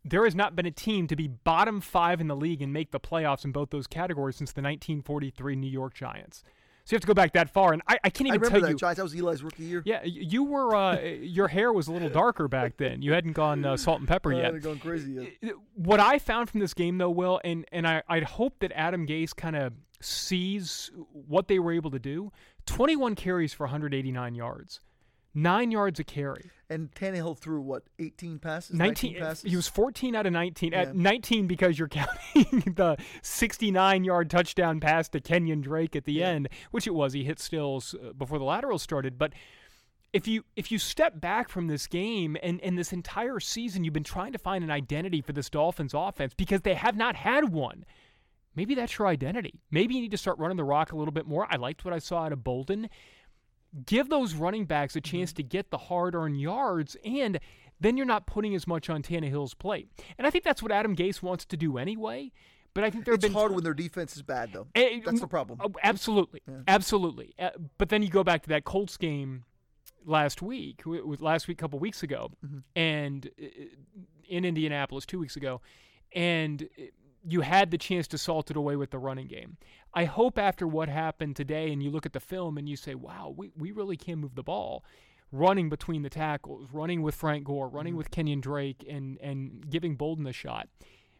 There 0.04 0.24
has 0.24 0.34
not 0.34 0.54
been 0.54 0.66
a 0.66 0.70
team 0.70 1.08
to 1.08 1.16
be 1.16 1.26
bottom 1.26 1.80
five 1.80 2.20
in 2.20 2.28
the 2.28 2.36
league 2.36 2.62
and 2.62 2.72
make 2.72 2.92
the 2.92 3.00
playoffs 3.00 3.44
in 3.44 3.52
both 3.52 3.70
those 3.70 3.86
categories 3.86 4.36
since 4.36 4.52
the 4.52 4.60
1943 4.60 5.56
New 5.56 5.70
York 5.70 5.94
Giants. 5.94 6.44
So 6.86 6.94
you 6.94 6.98
have 6.98 7.00
to 7.00 7.08
go 7.08 7.14
back 7.14 7.32
that 7.32 7.50
far, 7.50 7.72
and 7.72 7.82
I, 7.88 7.98
I 8.04 8.10
can't 8.10 8.28
even 8.28 8.44
I 8.44 8.48
tell 8.48 8.60
that, 8.60 8.70
you. 8.70 8.76
Giants, 8.76 8.98
that 8.98 9.02
was 9.02 9.12
Eli's 9.12 9.42
rookie 9.42 9.64
year. 9.64 9.82
Yeah, 9.84 10.04
you 10.04 10.44
were. 10.44 10.72
Uh, 10.72 11.00
your 11.20 11.48
hair 11.48 11.72
was 11.72 11.88
a 11.88 11.92
little 11.92 12.08
darker 12.08 12.46
back 12.46 12.76
then. 12.76 13.02
You 13.02 13.12
hadn't 13.12 13.32
gone 13.32 13.64
uh, 13.64 13.76
salt 13.76 13.98
and 13.98 14.06
pepper 14.06 14.32
yet. 14.32 14.42
I 14.42 14.44
hadn't 14.44 14.62
gone 14.62 14.78
crazy 14.78 15.28
yet. 15.40 15.54
What 15.74 15.98
I 15.98 16.20
found 16.20 16.48
from 16.48 16.60
this 16.60 16.74
game, 16.74 16.98
though, 16.98 17.10
Will, 17.10 17.40
and 17.42 17.64
and 17.72 17.88
I, 17.88 18.04
I'd 18.08 18.22
hope 18.22 18.60
that 18.60 18.70
Adam 18.72 19.04
Gase 19.04 19.34
kind 19.34 19.56
of 19.56 19.72
sees 20.00 20.92
what 21.10 21.48
they 21.48 21.58
were 21.58 21.72
able 21.72 21.90
to 21.90 21.98
do. 21.98 22.30
21 22.66 23.14
carries 23.14 23.54
for 23.54 23.64
189 23.64 24.34
yards, 24.34 24.80
nine 25.34 25.70
yards 25.70 26.00
a 26.00 26.04
carry. 26.04 26.50
And 26.68 26.92
Tannehill 26.92 27.38
threw 27.38 27.60
what 27.60 27.84
18 27.98 28.40
passes? 28.40 28.74
19, 28.74 29.12
19 29.12 29.22
passes. 29.22 29.50
He 29.50 29.56
was 29.56 29.68
14 29.68 30.16
out 30.16 30.26
of 30.26 30.32
19. 30.32 30.72
Yeah. 30.72 30.80
At 30.80 30.96
19 30.96 31.46
because 31.46 31.78
you're 31.78 31.88
counting 32.34 32.74
the 32.74 32.96
69 33.22 34.04
yard 34.04 34.30
touchdown 34.30 34.80
pass 34.80 35.08
to 35.10 35.20
Kenyon 35.20 35.60
Drake 35.60 35.94
at 35.94 36.04
the 36.04 36.14
yeah. 36.14 36.28
end, 36.28 36.48
which 36.72 36.86
it 36.86 36.94
was. 36.94 37.12
He 37.12 37.24
hit 37.24 37.38
Stills 37.38 37.94
uh, 37.94 38.12
before 38.12 38.38
the 38.38 38.44
lateral 38.44 38.78
started, 38.78 39.18
but. 39.18 39.32
If 40.12 40.26
you 40.26 40.44
if 40.54 40.72
you 40.72 40.78
step 40.78 41.20
back 41.20 41.50
from 41.50 41.66
this 41.66 41.86
game 41.86 42.38
and, 42.42 42.58
and 42.62 42.78
this 42.78 42.90
entire 42.90 43.38
season 43.38 43.84
you've 43.84 43.92
been 43.92 44.04
trying 44.04 44.32
to 44.32 44.38
find 44.38 44.64
an 44.64 44.70
identity 44.70 45.20
for 45.20 45.34
this 45.34 45.50
Dolphins 45.50 45.92
offense 45.92 46.32
because 46.32 46.62
they 46.62 46.72
have 46.72 46.96
not 46.96 47.16
had 47.16 47.52
one 47.52 47.84
maybe 48.56 48.74
that's 48.74 48.98
your 48.98 49.06
identity. 49.06 49.60
Maybe 49.70 49.94
you 49.94 50.00
need 50.00 50.10
to 50.10 50.18
start 50.18 50.38
running 50.38 50.56
the 50.56 50.64
rock 50.64 50.92
a 50.92 50.96
little 50.96 51.12
bit 51.12 51.26
more. 51.26 51.46
I 51.50 51.56
liked 51.56 51.84
what 51.84 51.94
I 51.94 51.98
saw 51.98 52.24
out 52.24 52.32
of 52.32 52.42
Bolden. 52.42 52.88
Give 53.84 54.08
those 54.08 54.34
running 54.34 54.64
backs 54.64 54.96
a 54.96 55.00
chance 55.00 55.30
mm-hmm. 55.30 55.36
to 55.36 55.42
get 55.42 55.70
the 55.70 55.78
hard 55.78 56.14
earned 56.14 56.40
yards, 56.40 56.96
and 57.04 57.38
then 57.78 57.96
you're 57.96 58.06
not 58.06 58.26
putting 58.26 58.54
as 58.54 58.66
much 58.66 58.88
on 58.88 59.02
Tannehill's 59.02 59.54
plate. 59.54 59.88
And 60.16 60.26
I 60.26 60.30
think 60.30 60.44
that's 60.44 60.62
what 60.62 60.72
Adam 60.72 60.96
Gase 60.96 61.22
wants 61.22 61.44
to 61.46 61.56
do 61.56 61.76
anyway. 61.76 62.32
But 62.72 62.84
I 62.84 62.90
think 62.90 63.06
there 63.06 63.14
it's 63.14 63.24
been 63.24 63.32
hard 63.32 63.52
when 63.52 63.64
their 63.64 63.72
defense 63.72 64.16
is 64.16 64.22
bad, 64.22 64.52
though. 64.52 64.66
Uh, 64.76 65.00
that's 65.02 65.20
the 65.20 65.26
problem. 65.26 65.60
Oh, 65.62 65.72
absolutely, 65.82 66.42
yeah. 66.46 66.56
absolutely. 66.68 67.34
Uh, 67.38 67.50
but 67.78 67.88
then 67.88 68.02
you 68.02 68.10
go 68.10 68.22
back 68.22 68.42
to 68.42 68.50
that 68.50 68.64
Colts 68.64 68.98
game 68.98 69.44
last 70.04 70.42
week, 70.42 70.82
last 70.84 71.48
week, 71.48 71.58
a 71.58 71.62
couple 71.62 71.78
weeks 71.78 72.02
ago, 72.02 72.32
mm-hmm. 72.44 72.58
and 72.76 73.30
uh, 73.42 73.46
in 74.28 74.44
Indianapolis 74.44 75.06
two 75.06 75.18
weeks 75.18 75.36
ago, 75.36 75.62
and 76.14 76.68
you 77.28 77.40
had 77.40 77.70
the 77.70 77.78
chance 77.78 78.06
to 78.08 78.18
salt 78.18 78.50
it 78.50 78.56
away 78.56 78.76
with 78.76 78.90
the 78.90 78.98
running 78.98 79.26
game. 79.26 79.56
I 79.92 80.04
hope 80.04 80.38
after 80.38 80.66
what 80.66 80.88
happened 80.88 81.36
today 81.36 81.72
and 81.72 81.82
you 81.82 81.90
look 81.90 82.06
at 82.06 82.12
the 82.12 82.20
film 82.20 82.56
and 82.56 82.68
you 82.68 82.76
say, 82.76 82.94
wow, 82.94 83.34
we, 83.36 83.50
we 83.56 83.72
really 83.72 83.96
can 83.96 84.18
move 84.18 84.34
the 84.34 84.42
ball. 84.42 84.84
Running 85.32 85.68
between 85.68 86.02
the 86.02 86.08
tackles, 86.08 86.68
running 86.72 87.02
with 87.02 87.16
Frank 87.16 87.44
Gore, 87.44 87.68
running 87.68 87.92
mm-hmm. 87.92 87.98
with 87.98 88.12
Kenyon 88.12 88.40
Drake, 88.40 88.86
and, 88.88 89.18
and 89.20 89.68
giving 89.68 89.96
Bolden 89.96 90.24
a 90.28 90.32
shot. 90.32 90.68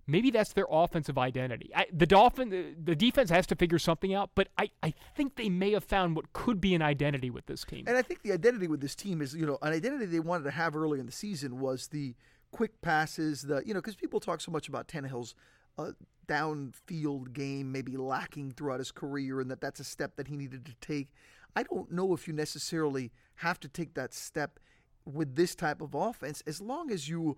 Maybe 0.07 0.31
that's 0.31 0.53
their 0.53 0.67
offensive 0.71 1.19
identity. 1.19 1.71
I, 1.75 1.87
the 1.93 2.07
Dolphin, 2.07 2.51
the, 2.51 2.77
the, 2.81 2.95
defense 2.95 3.29
has 3.31 3.49
to 3.49 3.57
figure 3.57 3.81
something 3.81 4.15
out, 4.15 4.31
but 4.37 4.47
I, 4.57 4.71
I 4.81 4.95
think 5.17 5.35
they 5.35 5.49
may 5.49 5.73
have 5.73 5.83
found 5.83 6.15
what 6.15 6.33
could 6.33 6.61
be 6.61 6.77
an 6.77 6.83
identity 6.83 7.31
with 7.31 7.47
this 7.47 7.65
team. 7.65 7.83
And 7.89 7.97
I 7.97 8.03
think 8.03 8.23
the 8.23 8.31
identity 8.31 8.69
with 8.69 8.81
this 8.81 8.95
team 8.95 9.21
is, 9.21 9.35
you 9.35 9.45
know, 9.45 9.59
an 9.63 9.73
identity 9.73 10.07
they 10.07 10.21
wanted 10.21 10.45
to 10.45 10.53
have 10.53 10.77
early 10.77 11.01
in 11.01 11.07
the 11.07 11.13
season 11.13 11.59
was 11.59 11.89
the 11.89 12.15
quick 12.53 12.81
passes, 12.81 13.43
the 13.43 13.63
you 13.67 13.75
know, 13.75 13.81
because 13.81 13.97
people 13.97 14.21
talk 14.21 14.41
so 14.41 14.53
much 14.53 14.69
about 14.69 14.87
Tannehill's 14.87 15.35
uh, 15.78 15.92
downfield 16.26 17.33
game 17.33 17.71
maybe 17.73 17.97
lacking 17.97 18.52
throughout 18.52 18.78
his 18.80 18.90
career, 18.90 19.40
and 19.40 19.50
that 19.50 19.61
that's 19.61 19.80
a 19.80 19.85
step 19.85 20.16
that 20.16 20.28
he 20.28 20.37
needed 20.37 20.64
to 20.66 20.75
take. 20.80 21.12
I 21.54 21.62
don't 21.62 21.90
know 21.90 22.12
if 22.12 22.26
you 22.26 22.35
necessarily 22.35 23.12
have 23.37 23.61
to 23.61 23.68
take 23.68 23.95
that 23.95 24.12
step 24.12 24.59
with 25.04 25.37
this 25.37 25.54
type 25.54 25.80
of 25.80 25.95
offense 25.95 26.42
as 26.47 26.61
long 26.61 26.90
as 26.90 27.09
you 27.09 27.37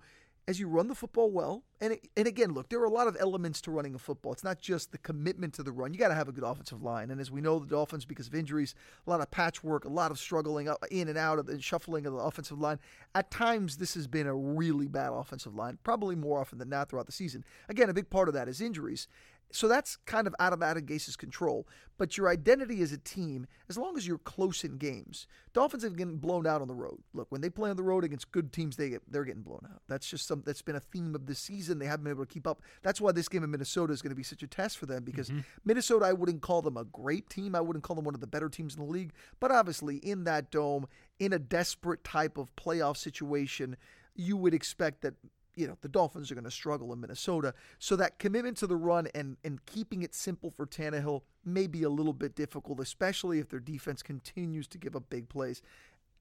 as 0.49 0.59
you 0.59 0.67
run 0.67 0.89
the 0.89 0.95
football 0.95 1.31
well. 1.31 1.63
And 1.79 1.99
and 2.17 2.27
again, 2.27 2.53
look, 2.53 2.71
there 2.71 2.81
are 2.81 2.87
a 2.87 2.91
lot 2.91 3.07
of 3.07 3.17
elements 3.21 3.61
to 3.61 3.71
running 3.71 3.95
a 3.95 3.99
football. 3.99 4.33
It's 4.33 4.43
not 4.43 4.59
just 4.59 4.91
the 4.91 4.99
commitment 4.99 5.53
to 5.55 5.63
the 5.63 5.71
run. 5.71 5.93
You 5.93 6.01
got 6.01 6.09
to 6.09 6.15
have 6.15 6.27
a 6.27 6.33
good 6.33 6.43
offensive 6.43 6.83
line. 6.83 7.11
And 7.11 7.21
as 7.21 7.31
we 7.31 7.43
know, 7.43 7.59
the 7.59 7.67
Dolphins, 7.67 8.07
because 8.07 8.27
of 8.27 8.35
injuries, 8.35 8.75
a 9.07 9.11
lot 9.11 9.21
of 9.21 9.31
patchwork, 9.31 9.85
a 9.85 9.91
lot 9.91 10.11
of 10.11 10.19
struggling 10.19 10.69
uh, 10.69 10.77
in 10.91 11.09
and 11.09 11.19
out 11.19 11.39
of 11.39 11.47
the 11.47 11.61
shuffling 11.61 12.07
of 12.07 12.15
the 12.15 12.19
offensive 12.19 12.59
line. 12.59 12.79
At 13.15 13.31
times, 13.31 13.77
this 13.77 13.95
has 13.95 14.09
been 14.09 14.27
a 14.27 14.35
really 14.35 14.89
bad 14.89 15.13
offensive 15.13 15.55
line, 15.55 15.79
probably 15.85 16.17
more 16.17 16.41
often 16.41 16.59
than 16.59 16.71
not 16.71 16.89
throughout 16.89 17.07
the 17.07 17.13
season. 17.13 17.45
Again, 17.69 17.91
a 17.91 17.95
big 17.95 18.09
part 18.09 18.29
of 18.29 18.35
that 18.35 18.49
is 18.49 18.63
injuries. 18.63 19.07
So 19.51 19.67
that's 19.67 19.97
kind 20.05 20.27
of 20.27 20.35
out 20.39 20.53
of 20.53 20.63
Adam 20.63 20.85
Gase's 20.85 21.17
control. 21.17 21.67
But 21.97 22.17
your 22.17 22.29
identity 22.29 22.81
as 22.81 22.93
a 22.93 22.99
team, 22.99 23.47
as 23.69 23.77
long 23.77 23.97
as 23.97 24.07
you're 24.07 24.19
close 24.19 24.63
in 24.63 24.77
games, 24.77 25.27
Dolphins 25.53 25.83
have 25.83 25.97
been 25.97 26.17
blown 26.17 26.47
out 26.47 26.61
on 26.61 26.69
the 26.69 26.75
road. 26.75 27.01
Look, 27.13 27.27
when 27.31 27.41
they 27.41 27.51
play 27.51 27.71
on 27.71 27.77
the 27.77 27.83
road 27.83 28.05
against 28.05 28.31
good 28.31 28.53
teams, 28.53 28.77
they 28.77 28.91
get, 28.91 29.03
they're 29.11 29.25
getting 29.25 29.43
blown 29.43 29.63
out. 29.65 29.83
That's 29.89 30.09
just 30.09 30.27
some 30.27 30.43
that's 30.47 30.63
been 30.63 30.77
a 30.77 30.81
theme 30.81 31.15
of 31.15 31.27
the 31.27 31.35
season. 31.35 31.79
They 31.79 31.87
haven't 31.87 32.05
been 32.05 32.13
able 32.13 32.25
to 32.25 32.33
keep 32.33 32.47
up. 32.47 32.63
That's 32.83 33.01
why 33.01 33.11
this 33.13 33.29
game 33.29 33.43
in 33.43 33.51
Minnesota 33.51 33.93
is 33.93 34.01
going 34.01 34.11
to 34.11 34.17
be 34.17 34.23
such 34.23 34.43
a 34.43 34.47
test 34.47 34.79
for 34.79 34.87
them 34.87 35.03
because 35.03 35.29
mm-hmm. 35.29 35.41
Minnesota, 35.65 36.05
I 36.05 36.13
wouldn't 36.13 36.43
call 36.43 36.63
them 36.63 36.77
a 36.77 36.85
great 36.85 37.29
team. 37.29 37.57
I 37.57 37.61
wouldn't 37.61 37.83
call 37.83 37.97
them 37.97 38.05
one 38.05 38.15
of 38.15 38.21
the 38.21 38.27
better 38.27 38.49
teams 38.49 38.77
in 38.77 38.85
the 38.85 38.91
league. 38.91 39.13
But 39.41 39.51
obviously, 39.51 39.97
in 39.97 40.25
that 40.25 40.51
dome, 40.51 40.87
in 41.19 41.33
a 41.33 41.39
desperate 41.39 42.05
type 42.05 42.39
of 42.39 42.55
playoff 42.55 42.97
situation, 42.97 43.77
you 44.15 44.37
would 44.37 44.55
expect 44.55 45.01
that 45.03 45.15
you 45.59 45.67
know 45.67 45.77
the 45.81 45.89
Dolphins 45.89 46.31
are 46.31 46.35
going 46.35 46.45
to 46.45 46.51
struggle 46.51 46.93
in 46.93 47.01
Minnesota. 47.01 47.53
So 47.79 47.97
that 47.97 48.19
commitment 48.19 48.57
to 48.59 48.67
the 48.67 48.77
run 48.77 49.09
and 49.15 49.37
and 49.45 49.65
keeping 49.67 50.03
it 50.03 50.15
simple 50.15 50.51
for 50.51 50.67
Tannehill 50.67 51.23
may 51.45 51.67
be 51.67 51.83
a 51.83 51.91
little 51.91 52.13
bit 52.13 52.37
difficult, 52.37 52.79
especially 52.81 53.41
if 53.41 53.49
their 53.49 53.61
defense 53.61 54.03
continues 54.03 54.69
to 54.69 54.79
give 54.79 54.95
up 54.95 55.11
big 55.11 55.29
plays. 55.29 55.61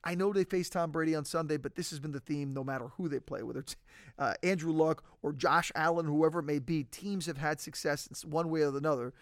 I 0.04 0.16
know 0.16 0.32
they 0.32 0.44
face 0.44 0.70
Tom 0.70 0.92
Brady 0.92 1.16
on 1.16 1.26
Sunday, 1.26 1.58
but 1.58 1.76
this 1.76 1.90
has 1.90 2.00
been 2.00 2.12
the 2.12 2.20
theme 2.20 2.54
no 2.54 2.64
matter 2.64 2.88
who 2.98 3.10
they 3.10 3.20
play, 3.20 3.44
whether 3.44 3.60
it's 3.60 3.76
uh, 4.20 4.34
Andrew 4.42 4.72
Luck 4.72 5.04
or 5.22 5.34
Josh 5.34 5.72
Allen, 5.76 6.06
whoever 6.06 6.40
it 6.40 6.44
may 6.44 6.60
be. 6.60 6.86
Teams 6.86 7.28
have 7.28 7.38
had 7.38 7.60
success 7.60 8.08
in 8.08 8.30
one 8.30 8.50
way 8.50 8.62
or 8.62 8.76
another. 8.76 9.14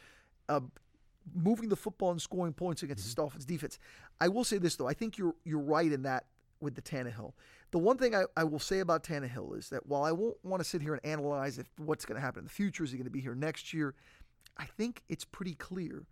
Uh, 0.48 0.62
moving 1.34 1.70
the 1.70 1.76
football 1.76 2.12
and 2.12 2.22
scoring 2.22 2.54
points 2.54 2.84
against 2.84 3.04
mm-hmm. 3.04 3.10
the 3.12 3.16
Dolphins 3.16 3.46
defense. 3.46 3.80
I 4.22 4.28
will 4.30 4.44
say 4.44 4.60
this 4.60 4.76
though, 4.76 4.88
I 4.88 4.94
think 4.94 5.18
you're 5.18 5.36
you're 5.44 5.60
right 5.60 5.92
in 5.92 6.04
that 6.04 6.26
with 6.66 6.76
the 6.76 6.82
Tannehill. 6.82 7.32
The 7.72 7.80
one 7.80 7.98
thing 7.98 8.14
I, 8.14 8.26
I 8.36 8.44
will 8.44 8.60
say 8.60 8.80
about 8.80 9.04
Tannehill 9.04 9.58
is 9.58 9.70
that 9.70 9.88
while 9.88 10.04
I 10.04 10.12
won't 10.12 10.38
want 10.44 10.62
to 10.62 10.70
sit 10.70 10.82
here 10.82 10.94
and 10.94 11.06
analyze 11.06 11.58
if 11.58 11.68
what's 11.78 12.06
going 12.06 12.16
to 12.16 12.22
happen 12.22 12.40
in 12.40 12.46
the 12.46 12.52
future, 12.52 12.84
is 12.84 12.92
he 12.92 12.98
going 12.98 13.06
to 13.06 13.12
be 13.12 13.22
here 13.22 13.36
next 13.36 13.74
year? 13.74 13.96
I 14.58 14.66
think 14.66 15.04
it's 15.08 15.26
pretty 15.26 15.54
clear 15.56 16.08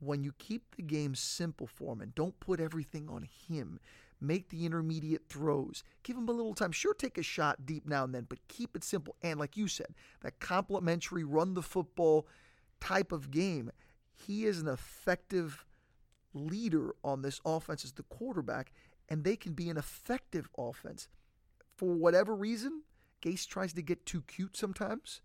when 0.00 0.22
you 0.22 0.32
keep 0.38 0.76
the 0.76 0.82
game 0.82 1.14
simple 1.14 1.66
for 1.66 1.92
him 1.92 2.00
and 2.00 2.14
don't 2.14 2.38
put 2.40 2.60
everything 2.60 3.08
on 3.08 3.28
him, 3.48 3.80
make 4.20 4.48
the 4.48 4.64
intermediate 4.64 5.28
throws, 5.28 5.82
give 6.02 6.16
him 6.16 6.28
a 6.28 6.32
little 6.32 6.54
time. 6.54 6.72
Sure, 6.72 6.94
take 6.94 7.18
a 7.18 7.22
shot 7.22 7.66
deep 7.66 7.86
now 7.86 8.04
and 8.04 8.14
then, 8.14 8.26
but 8.28 8.38
keep 8.48 8.76
it 8.76 8.84
simple. 8.84 9.16
And 9.22 9.38
like 9.38 9.56
you 9.56 9.68
said, 9.68 9.94
that 10.22 10.40
complementary 10.40 11.24
run 11.24 11.54
the 11.54 11.62
football 11.62 12.26
type 12.80 13.12
of 13.12 13.30
game, 13.30 13.70
he 14.14 14.44
is 14.44 14.60
an 14.60 14.68
effective 14.68 15.64
leader 16.34 16.94
on 17.02 17.22
this 17.22 17.40
offense 17.44 17.84
as 17.84 17.92
the 17.92 18.02
quarterback 18.04 18.72
and 19.08 19.24
they 19.24 19.36
can 19.36 19.52
be 19.52 19.68
an 19.68 19.76
effective 19.76 20.48
offense. 20.56 21.08
For 21.76 21.94
whatever 21.94 22.34
reason, 22.34 22.82
Gase 23.22 23.46
tries 23.46 23.72
to 23.74 23.82
get 23.82 24.06
too 24.06 24.22
cute 24.22 24.56
sometimes, 24.56 25.20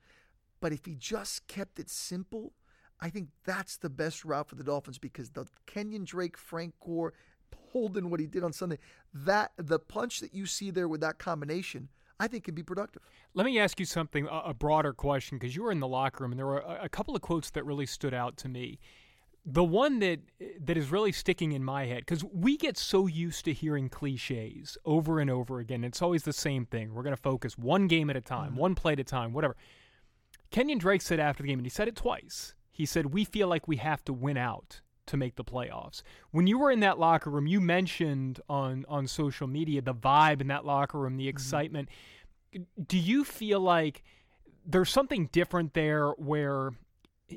but 0.62 0.74
if 0.74 0.86
he 0.86 0.96
just 0.96 1.48
kept 1.48 1.80
it 1.80 1.90
simple, 1.90 2.54
I 3.00 3.10
think 3.10 3.30
that's 3.44 3.78
the 3.78 3.90
best 3.90 4.24
route 4.24 4.48
for 4.48 4.56
the 4.56 4.64
Dolphins 4.64 4.98
because 4.98 5.32
the 5.32 5.46
Kenyon 5.66 6.06
Drake, 6.06 6.38
Frank 6.38 6.74
Gore, 6.86 7.14
Bolden 7.74 8.10
what 8.10 8.20
he 8.20 8.28
did 8.28 8.44
on 8.44 8.54
Sunday, 8.54 8.78
that 9.14 9.52
the 9.58 9.80
punch 9.80 10.20
that 10.20 10.34
you 10.34 10.46
see 10.46 10.72
there 10.72 10.88
with 10.88 11.02
that 11.02 11.18
combination, 11.18 11.90
I 12.20 12.28
think 12.28 12.46
can 12.46 12.56
be 12.56 12.64
productive. 12.64 13.02
Let 13.34 13.46
me 13.46 13.60
ask 13.60 13.80
you 13.80 13.86
something, 13.86 14.28
a 14.32 14.54
broader 14.54 14.94
question, 14.94 15.38
because 15.38 15.56
you 15.56 15.64
were 15.64 15.72
in 15.72 15.80
the 15.80 15.88
locker 15.88 16.24
room 16.24 16.32
and 16.32 16.40
there 16.40 16.46
were 16.46 16.64
a 16.82 16.88
couple 16.88 17.16
of 17.16 17.22
quotes 17.22 17.50
that 17.52 17.66
really 17.66 17.88
stood 17.88 18.14
out 18.14 18.38
to 18.38 18.48
me 18.48 18.80
the 19.46 19.64
one 19.64 20.00
that 20.00 20.20
that 20.62 20.78
is 20.78 20.90
really 20.90 21.12
sticking 21.12 21.52
in 21.52 21.64
my 21.64 21.86
head 21.86 22.00
because 22.00 22.24
we 22.24 22.58
get 22.58 22.78
so 22.78 23.08
used 23.08 23.44
to 23.46 23.54
hearing 23.54 23.90
cliches 23.90 24.78
over 24.86 25.20
and 25.20 25.30
over 25.30 25.60
again. 25.60 25.84
It's 25.84 26.02
always 26.02 26.24
the 26.24 26.34
same 26.34 26.66
thing. 26.66 26.94
We're 26.94 27.04
going 27.04 27.16
to 27.16 27.22
focus 27.22 27.58
one 27.58 27.88
game 27.88 28.10
at 28.10 28.16
a 28.16 28.22
time, 28.22 28.52
mm-hmm. 28.52 28.60
one 28.60 28.76
play 28.76 28.94
at 28.94 29.00
a 29.00 29.04
time, 29.04 29.34
whatever. 29.34 29.56
Kenyon 30.50 30.78
Drake 30.78 31.02
said 31.02 31.20
after 31.20 31.44
the 31.44 31.50
game, 31.50 31.60
and 31.60 31.66
he 31.66 31.70
said 31.70 31.88
it 31.88 31.96
twice. 31.96 32.54
He 32.72 32.86
said, 32.86 33.08
"We 33.08 33.26
feel 33.26 33.48
like 33.48 33.68
we 33.68 33.78
have 33.78 34.04
to 34.06 34.14
win 34.14 34.38
out 34.38 34.82
to 35.08 35.18
make 35.18 35.36
the 35.36 35.44
playoffs." 35.44 36.04
When 36.32 36.48
you 36.48 36.58
were 36.58 36.72
in 36.72 36.80
that 36.80 36.98
locker 36.98 37.30
room, 37.30 37.48
you 37.48 37.60
mentioned 37.60 38.40
on 38.48 38.86
on 38.88 39.08
social 39.08 39.48
media 39.48 39.82
the 39.82 39.94
vibe 39.94 40.40
in 40.40 40.48
that 40.48 40.66
locker 40.66 41.00
room, 41.00 41.18
the 41.18 41.24
mm-hmm. 41.24 41.30
excitement. 41.30 41.90
Mm-hmm. 42.56 42.84
Do 42.84 42.98
you 42.98 43.26
feel 43.26 43.60
like 43.60 44.04
there's 44.66 44.90
something 44.90 45.28
different 45.34 45.74
there 45.74 46.12
where 46.12 46.72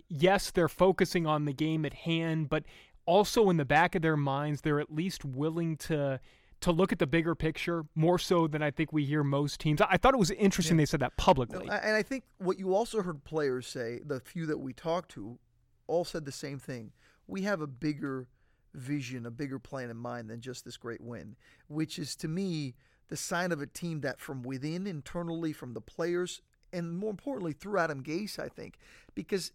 yes, 0.09 0.51
they're 0.51 0.69
focusing 0.69 1.27
on 1.27 1.45
the 1.45 1.53
game 1.53 1.85
at 1.85 1.95
hand, 1.95 2.49
but 2.49 2.65
also 3.07 3.51
in 3.51 3.57
the 3.57 3.65
back 3.65 3.95
of 3.95 4.03
their 4.03 4.17
minds, 4.17 4.61
they're 4.61 4.81
at 4.81 4.93
least 4.93 5.25
willing 5.25 5.77
to 5.77 6.21
to 6.59 6.73
look 6.73 6.91
at 6.91 6.99
the 6.99 7.07
bigger 7.07 7.35
picture 7.35 7.85
more 7.95 8.19
so 8.19 8.47
than 8.47 8.63
I 8.63 8.71
think 8.71 8.91
we 8.91 9.05
hear 9.05 9.23
most 9.23 9.61
teams. 9.61 9.81
I 9.83 9.99
thought 9.99 10.15
it 10.15 10.19
was 10.19 10.31
interesting 10.31 10.77
yeah. 10.77 10.83
they 10.83 10.87
said 10.87 11.01
that 11.01 11.17
publicly. 11.19 11.67
No, 11.67 11.73
and 11.73 11.95
I 11.95 12.03
think 12.03 12.25
what 12.39 12.59
you 12.59 12.75
also 12.75 13.03
heard 13.03 13.25
players 13.25 13.67
say, 13.67 14.01
the 14.05 14.21
few 14.21 14.47
that 14.47 14.59
we 14.59 14.73
talked 14.73 15.11
to, 15.13 15.39
all 15.87 16.05
said 16.05 16.25
the 16.25 16.33
same 16.33 16.59
thing. 16.59 16.93
We 17.27 17.43
have 17.43 17.61
a 17.61 17.67
bigger 17.67 18.29
vision, 18.73 19.27
a 19.27 19.31
bigger 19.31 19.59
plan 19.59 19.91
in 19.91 19.97
mind 19.97 20.31
than 20.31 20.41
just 20.41 20.65
this 20.65 20.77
great 20.77 21.01
win, 21.01 21.37
which 21.69 21.99
is 21.99 22.17
to 22.17 22.29
me 22.29 22.75
the 23.09 23.17
sign 23.17 23.53
of 23.53 23.61
a 23.61 23.67
team 23.67 24.01
that 24.01 24.19
from 24.19 24.43
within, 24.43 24.87
internally, 24.87 25.53
from 25.53 25.75
the 25.75 25.81
players, 25.81 26.41
and 26.73 26.97
more 26.97 27.11
importantly, 27.11 27.53
through 27.53 27.79
Adam 27.79 28.03
Gase, 28.03 28.39
I 28.39 28.49
think, 28.49 28.79
because 29.15 29.53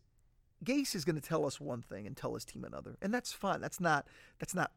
Gase 0.63 0.95
is 0.95 1.05
going 1.05 1.15
to 1.15 1.21
tell 1.21 1.45
us 1.45 1.59
one 1.59 1.81
thing 1.81 2.05
and 2.05 2.15
tell 2.15 2.33
his 2.33 2.45
team 2.45 2.63
another, 2.63 2.97
and 3.01 3.13
that's 3.13 3.33
fine. 3.33 3.61
That's 3.61 3.79
not 3.79 4.07
that's 4.39 4.55
not 4.55 4.71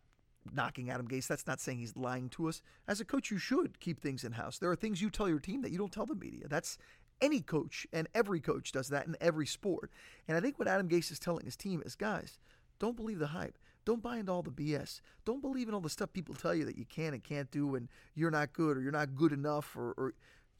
knocking 0.52 0.90
Adam 0.90 1.08
Gase. 1.08 1.26
That's 1.26 1.46
not 1.46 1.60
saying 1.60 1.78
he's 1.78 1.96
lying 1.96 2.28
to 2.30 2.48
us. 2.48 2.62
As 2.88 3.00
a 3.00 3.04
coach, 3.04 3.30
you 3.30 3.38
should 3.38 3.80
keep 3.80 4.00
things 4.00 4.24
in 4.24 4.32
house. 4.32 4.58
There 4.58 4.70
are 4.70 4.76
things 4.76 5.00
you 5.00 5.10
tell 5.10 5.28
your 5.28 5.38
team 5.38 5.62
that 5.62 5.72
you 5.72 5.78
don't 5.78 5.92
tell 5.92 6.06
the 6.06 6.14
media. 6.14 6.48
That's 6.48 6.78
any 7.20 7.40
coach, 7.40 7.86
and 7.92 8.08
every 8.14 8.40
coach 8.40 8.72
does 8.72 8.88
that 8.88 9.06
in 9.06 9.16
every 9.20 9.46
sport. 9.46 9.90
And 10.28 10.36
I 10.36 10.40
think 10.40 10.58
what 10.58 10.68
Adam 10.68 10.88
Gase 10.88 11.10
is 11.10 11.18
telling 11.18 11.44
his 11.44 11.56
team 11.56 11.82
is, 11.84 11.94
guys, 11.94 12.38
don't 12.78 12.96
believe 12.96 13.18
the 13.18 13.28
hype. 13.28 13.58
Don't 13.84 14.02
buy 14.02 14.16
into 14.16 14.32
all 14.32 14.42
the 14.42 14.50
BS. 14.50 15.00
Don't 15.24 15.42
believe 15.42 15.68
in 15.68 15.74
all 15.74 15.80
the 15.80 15.90
stuff 15.90 16.12
people 16.12 16.34
tell 16.34 16.54
you 16.54 16.64
that 16.64 16.78
you 16.78 16.86
can 16.86 17.12
and 17.12 17.22
can't 17.22 17.50
do, 17.50 17.74
and 17.74 17.88
you're 18.14 18.30
not 18.30 18.52
good 18.52 18.76
or 18.76 18.80
you're 18.80 18.92
not 18.92 19.14
good 19.14 19.32
enough, 19.32 19.76
or, 19.76 19.94
or 19.96 20.14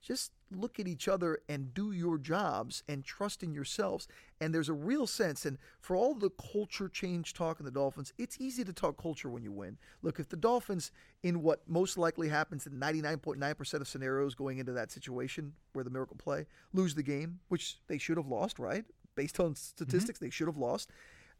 just 0.04 0.32
look 0.50 0.78
at 0.78 0.86
each 0.86 1.08
other 1.08 1.38
and 1.48 1.72
do 1.72 1.90
your 1.90 2.18
jobs 2.18 2.82
and 2.86 3.04
trust 3.04 3.42
in 3.42 3.54
yourselves. 3.54 4.06
And 4.40 4.54
there's 4.54 4.68
a 4.68 4.74
real 4.74 5.06
sense, 5.06 5.46
and 5.46 5.56
for 5.80 5.96
all 5.96 6.14
the 6.14 6.30
culture 6.30 6.88
change 6.88 7.32
talk 7.32 7.58
in 7.58 7.64
the 7.64 7.70
Dolphins, 7.70 8.12
it's 8.18 8.38
easy 8.38 8.64
to 8.64 8.72
talk 8.72 9.00
culture 9.00 9.30
when 9.30 9.42
you 9.42 9.50
win. 9.50 9.78
Look, 10.02 10.20
if 10.20 10.28
the 10.28 10.36
Dolphins, 10.36 10.92
in 11.22 11.42
what 11.42 11.62
most 11.66 11.96
likely 11.96 12.28
happens 12.28 12.66
in 12.66 12.74
99.9% 12.74 13.74
of 13.80 13.88
scenarios 13.88 14.34
going 14.34 14.58
into 14.58 14.72
that 14.72 14.92
situation 14.92 15.54
where 15.72 15.84
the 15.84 15.90
miracle 15.90 16.16
play, 16.16 16.46
lose 16.74 16.94
the 16.94 17.02
game, 17.02 17.40
which 17.48 17.78
they 17.88 17.96
should 17.96 18.18
have 18.18 18.28
lost, 18.28 18.58
right? 18.58 18.84
Based 19.14 19.40
on 19.40 19.54
statistics, 19.54 20.18
mm-hmm. 20.18 20.26
they 20.26 20.30
should 20.30 20.48
have 20.48 20.58
lost. 20.58 20.90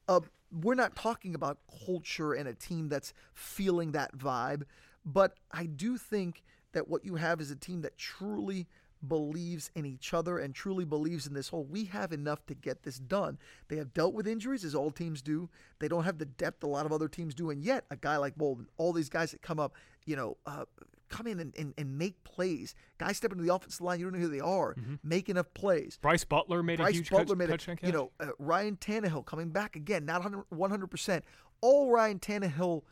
Uh, 0.09 0.21
we're 0.50 0.75
not 0.75 0.97
talking 0.97 1.35
about 1.35 1.59
culture 1.87 2.33
and 2.33 2.49
a 2.49 2.54
team 2.54 2.88
that's 2.88 3.12
feeling 3.35 3.92
that 3.92 4.16
vibe, 4.16 4.62
but 5.04 5.35
I 5.52 5.66
do 5.66 5.99
think 5.99 6.42
that 6.75 6.88
what 6.88 7.04
you 7.04 7.16
have 7.16 7.40
is 7.40 7.50
a 7.50 7.57
team 7.57 7.81
that 7.83 7.97
truly 7.97 8.66
believes 9.07 9.71
in 9.75 9.85
each 9.85 10.14
other 10.14 10.38
and 10.38 10.54
truly 10.54 10.85
believes 10.85 11.26
in 11.26 11.35
this 11.35 11.49
whole 11.49 11.64
we 11.64 11.85
have 11.85 12.12
enough 12.12 12.45
to 12.47 12.54
get 12.54 12.83
this 12.83 12.99
done. 12.99 13.38
They 13.69 13.76
have 13.76 13.93
dealt 13.93 14.14
with 14.14 14.26
injuries 14.26 14.64
as 14.64 14.75
all 14.75 14.90
teams 14.90 15.23
do. 15.23 15.49
They 15.78 15.88
don't 15.88 16.04
have 16.04 16.19
the 16.19 16.25
depth 16.25 16.62
a 16.62 16.66
lot 16.66 16.87
of 16.87 16.93
other 16.93 17.09
teams 17.09 17.35
do 17.35 17.50
and 17.50 17.62
yet 17.62 17.85
a 17.90 17.97
guy 17.97 18.16
like 18.16 18.37
Bolden, 18.37 18.66
all 18.76 18.93
these 18.93 19.09
guys 19.09 19.33
that 19.33 19.43
come 19.43 19.59
up, 19.59 19.75
you 20.07 20.16
know, 20.16 20.37
uh, 20.47 20.64
come 21.09 21.26
in 21.26 21.38
and, 21.38 21.54
and, 21.57 21.75
and 21.76 21.99
make 21.99 22.23
plays. 22.25 22.75
Guys 22.99 23.16
step 23.16 23.33
into 23.33 23.45
the 23.45 23.54
offensive 23.54 23.81
line, 23.81 24.00
you 24.00 24.07
don't 24.07 24.14
know 24.14 24.26
who 24.26 24.33
they 24.33 24.40
are, 24.40 24.75
mm-hmm. 24.75 24.95
make 25.02 25.28
enough 25.28 25.52
plays. 25.54 25.99
Brice 26.00 26.25
Butler 26.25 26.62
made 26.62 26.78
Brice 26.78 26.95
a 26.95 26.97
huge 26.97 27.11
Butler 27.11 27.37
made 27.37 27.50
touchdown 27.50 27.78
a, 27.83 27.87
You 27.87 27.93
know, 27.93 28.11
uh, 28.21 28.28
Ryan 28.38 28.76
Tannehill 28.76 29.25
coming 29.25 29.50
back 29.50 29.76
again, 29.76 30.04
not 30.04 30.25
100 30.49 30.87
percent. 30.87 31.25
All 31.61 31.90
Ryan 31.90 32.19
Tannehill 32.19 32.83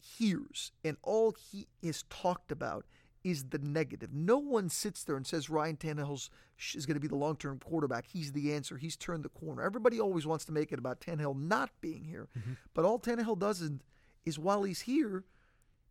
hears 0.00 0.72
and 0.84 0.96
all 1.02 1.34
he 1.50 1.66
is 1.82 2.04
talked 2.10 2.52
about 2.52 2.84
is 3.22 3.44
the 3.44 3.58
negative. 3.58 4.10
No 4.12 4.38
one 4.38 4.68
sits 4.68 5.04
there 5.04 5.16
and 5.16 5.26
says 5.26 5.50
Ryan 5.50 5.76
Tannehill 5.76 6.28
is 6.74 6.86
going 6.86 6.94
to 6.94 7.00
be 7.00 7.08
the 7.08 7.16
long 7.16 7.36
term 7.36 7.58
quarterback. 7.58 8.06
He's 8.06 8.32
the 8.32 8.52
answer. 8.54 8.76
He's 8.76 8.96
turned 8.96 9.24
the 9.24 9.28
corner. 9.28 9.62
Everybody 9.62 10.00
always 10.00 10.26
wants 10.26 10.44
to 10.46 10.52
make 10.52 10.72
it 10.72 10.78
about 10.78 11.00
Tannehill 11.00 11.38
not 11.38 11.70
being 11.80 12.04
here. 12.04 12.28
Mm-hmm. 12.38 12.52
But 12.74 12.84
all 12.84 12.98
Tannehill 12.98 13.38
does 13.38 13.60
is, 13.60 13.72
is 14.24 14.38
while 14.38 14.62
he's 14.62 14.80
here, 14.80 15.24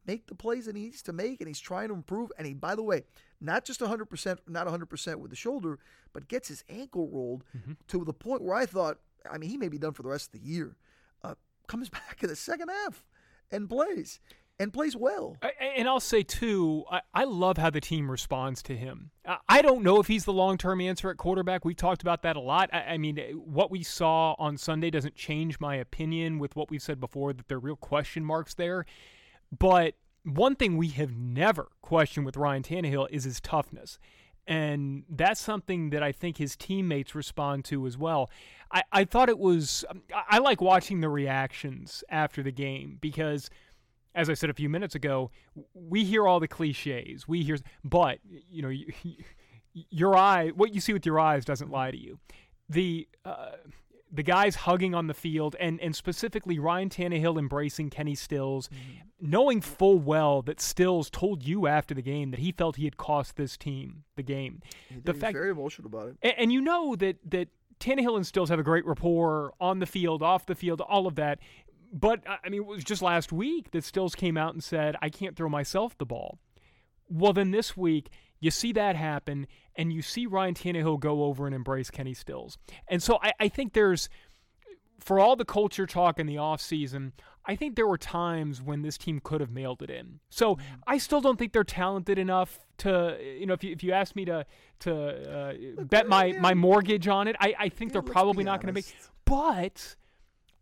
make 0.08 0.28
the 0.28 0.36
plays 0.36 0.66
that 0.66 0.75
he 0.75 0.84
needs 0.84 1.04
to 1.04 1.13
make, 1.13 1.39
and 1.39 1.48
he's 1.48 1.60
trying 1.60 1.89
to 1.89 1.94
improve. 1.94 2.32
And 2.38 2.48
he, 2.48 2.54
by 2.54 2.75
the 2.75 2.84
way, 2.84 3.04
not 3.39 3.63
just 3.63 3.80
100%, 3.80 4.38
not 4.48 4.68
100% 4.68 5.16
with 5.18 5.30
the 5.30 5.38
shoulder, 5.38 5.78
but 6.13 6.28
gets 6.28 6.48
his 6.48 6.63
ankle 6.68 7.10
rolled 7.12 7.44
mm-hmm. 7.56 7.74
to 7.89 8.04
the 8.04 8.13
point 8.13 8.42
where 8.42 8.56
I 8.56 8.66
thought, 8.66 8.98
I 9.30 9.38
mean, 9.38 9.50
he 9.50 9.58
may 9.58 9.68
be 9.68 9.78
done 9.78 9.94
for 9.94 10.01
the 10.01 10.10
rest 10.10 10.34
of 10.34 10.42
the 10.42 10.48
year. 10.48 10.75
Uh, 11.24 11.36
comes 11.68 11.89
back 11.89 12.24
in 12.24 12.30
the 12.30 12.36
second 12.36 12.70
half 12.70 13.04
and 13.51 13.70
plays 13.70 14.20
and 14.60 14.74
plays 14.74 14.96
well. 14.96 15.38
And 15.77 15.88
I'll 15.88 16.01
say 16.01 16.22
too, 16.22 16.84
I, 16.91 17.01
I 17.13 17.24
love 17.24 17.58
how 17.58 17.70
the 17.70 17.79
team 17.79 18.12
responds 18.12 18.62
to 18.63 18.75
him. 18.75 19.12
I 19.48 19.62
don't 19.62 19.84
know 19.84 20.00
if 20.00 20.08
he's 20.08 20.25
the 20.25 20.34
long-term 20.34 20.82
answer 20.82 21.10
at 21.10 21.18
quarterback. 21.18 21.63
We 21.63 21.74
talked 21.74 22.01
about 22.01 22.24
that 22.24 22.36
a 22.36 22.41
lot. 22.41 22.70
I, 22.74 22.82
I 22.82 22.98
mean, 22.98 23.18
what 23.36 23.72
we 23.72 23.84
saw 23.84 24.36
on 24.38 24.58
Sunday 24.58 24.89
doesn't 24.89 25.15
change 25.15 25.60
my 25.60 25.75
opinion 25.75 26.39
with 26.39 26.56
what 26.56 26.70
we've 26.70 26.82
said 26.82 27.00
before 27.00 27.32
that 27.34 27.48
there 27.48 27.58
are 27.58 27.62
real 27.62 27.77
question 27.77 28.25
marks 28.25 28.53
there. 28.53 28.86
But 29.58 29.96
one 30.24 30.56
thing 30.56 30.75
we 30.75 30.89
have 30.89 31.15
never 31.15 31.70
questioned 31.82 32.25
with 32.25 32.36
Ryan 32.36 32.63
Tannehill 32.63 33.08
is 33.12 33.24
his 33.24 33.39
toughness. 33.39 33.98
And 34.46 35.03
that's 35.08 35.39
something 35.39 35.91
that 35.91 36.01
I 36.01 36.12
think 36.12 36.38
his 36.38 36.56
teammates 36.56 37.15
respond 37.15 37.65
to 37.65 37.86
as 37.86 37.98
well. 37.98 38.29
I, 38.72 38.84
I 38.92 39.04
thought 39.06 39.30
it 39.30 39.40
was, 39.40 39.84
I 40.14 40.40
like 40.40 40.62
watching 40.62 41.02
the 41.02 41.10
reactions 41.10 42.04
after 42.10 42.44
the 42.44 42.52
game 42.52 42.98
because– 43.02 43.50
as 44.16 44.30
I 44.30 44.34
said 44.34 44.50
a 44.50 44.54
few 44.54 44.70
minutes 44.70 44.96
ago, 44.96 45.32
we 45.74 46.04
hear 46.04 46.28
all 46.28 46.40
the 46.40 46.48
cliches. 46.48 47.28
We 47.28 47.44
hear, 47.44 47.58
but 47.84 48.20
you 48.24 48.62
know, 48.62 48.72
your 49.74 50.16
eye, 50.16 50.50
what 50.50 50.74
you 50.74 50.82
see 50.82 50.94
with 50.94 51.06
your 51.06 51.20
eyes 51.20 51.46
doesn't 51.46 51.70
lie 51.70 51.92
to 51.92 51.98
you. 51.98 52.20
The 52.68 53.08
uh, 53.26 53.52
the 54.12 54.24
guys 54.24 54.56
hugging 54.56 54.96
on 54.96 55.08
the 55.08 55.14
field, 55.14 55.56
and 55.60 55.80
and 55.80 55.96
specifically 55.96 56.60
Ryan 56.60 56.90
Tannehill 56.90 57.38
embracing 57.38 57.90
Kenny 57.92 58.16
Stills, 58.16 58.68
mm-hmm. 58.68 59.30
knowing 59.30 59.62
full 59.62 60.00
well 60.00 60.42
that 60.44 60.60
Stills 60.60 61.10
told 61.10 61.44
you 61.44 61.68
after 61.68 61.94
the 61.94 62.02
game 62.02 62.32
that 62.32 62.40
he 62.40 62.52
felt 62.52 62.76
he 62.76 62.86
had 62.86 62.98
cost 62.98 63.36
this 63.36 63.58
team 63.58 64.04
the 64.16 64.24
game. 64.24 64.62
the 65.04 65.14
fact, 65.14 65.34
very 65.34 65.52
emotional 65.52 65.88
about 65.88 66.10
it, 66.10 66.18
and, 66.22 66.34
and 66.38 66.54
you 66.54 66.62
know 66.62 66.96
that 66.96 67.18
that 67.30 67.50
Tannehill 67.79 68.15
and 68.15 68.27
Stills 68.27 68.50
have 68.50 68.59
a 68.59 68.63
great 68.63 68.86
rapport 68.86 69.53
on 69.59 69.79
the 69.79 69.86
field, 69.86 70.21
off 70.21 70.45
the 70.45 70.55
field, 70.55 70.81
all 70.81 71.07
of 71.07 71.15
that 71.15 71.39
but 71.91 72.21
I 72.27 72.50
mean, 72.50 72.62
it 72.62 72.65
was 72.65 72.83
just 72.83 73.01
last 73.01 73.31
week 73.31 73.71
that 73.71 73.83
Stills 73.83 74.15
came 74.15 74.38
out 74.38 74.53
and 74.53 74.63
said, 74.63 74.95
I 75.01 75.09
can't 75.09 75.36
throw 75.36 75.50
myself 75.50 75.98
the 75.98 76.05
ball. 76.05 76.39
Well, 77.07 77.33
then 77.33 77.51
this 77.51 77.75
week, 77.75 78.09
you 78.39 78.51
see 78.51 78.71
that 78.74 78.95
happen, 78.95 79.48
and 79.75 79.91
you 79.91 80.01
see 80.01 80.25
Ryan 80.25 80.53
Tannehill 80.53 81.00
go 81.00 81.24
over 81.24 81.45
and 81.45 81.55
embrace 81.55 81.89
Kenny 81.89 82.13
Stills. 82.13 82.57
And 82.88 83.01
so 83.01 83.19
I, 83.21 83.33
I 83.39 83.48
think 83.50 83.74
there's, 83.74 84.09
for 85.00 85.19
all 85.19 85.36
the 85.36 85.45
culture 85.45 85.88
talk 85.88 86.19
in 86.19 86.27
the 86.27 86.36
offseason, 86.36 87.13
I 87.50 87.56
think 87.56 87.75
there 87.75 87.88
were 87.88 87.98
times 87.98 88.62
when 88.62 88.84
this 88.84 88.96
team 88.96 89.20
could 89.24 89.41
have 89.41 89.50
mailed 89.50 89.82
it 89.82 89.89
in. 89.89 90.20
So 90.29 90.56
mm-hmm. 90.56 90.63
I 90.86 91.00
still 91.00 91.20
don't 91.20 91.39
think 91.39 91.51
they're 91.51 91.63
talented 91.63 92.20
enough 92.20 92.60
to, 92.77 93.18
you 93.20 93.48
know, 93.48 93.56
if 93.56 93.63
you, 93.63 93.72
if 93.72 93.84
you 93.84 93.91
ask 93.91 94.15
me 94.15 94.24
to 94.25 94.46
to 94.82 94.94
uh, 94.96 95.53
bet 95.86 96.08
my, 96.08 96.34
my 96.34 96.53
mortgage 96.53 97.08
on 97.08 97.27
it, 97.27 97.36
I, 97.39 97.56
I 97.58 97.70
think 97.70 97.89
yeah, 97.89 97.94
they're 97.94 98.13
probably 98.13 98.44
not 98.44 98.62
going 98.62 98.68
to 98.68 98.74
make. 98.74 98.96
But 99.25 99.96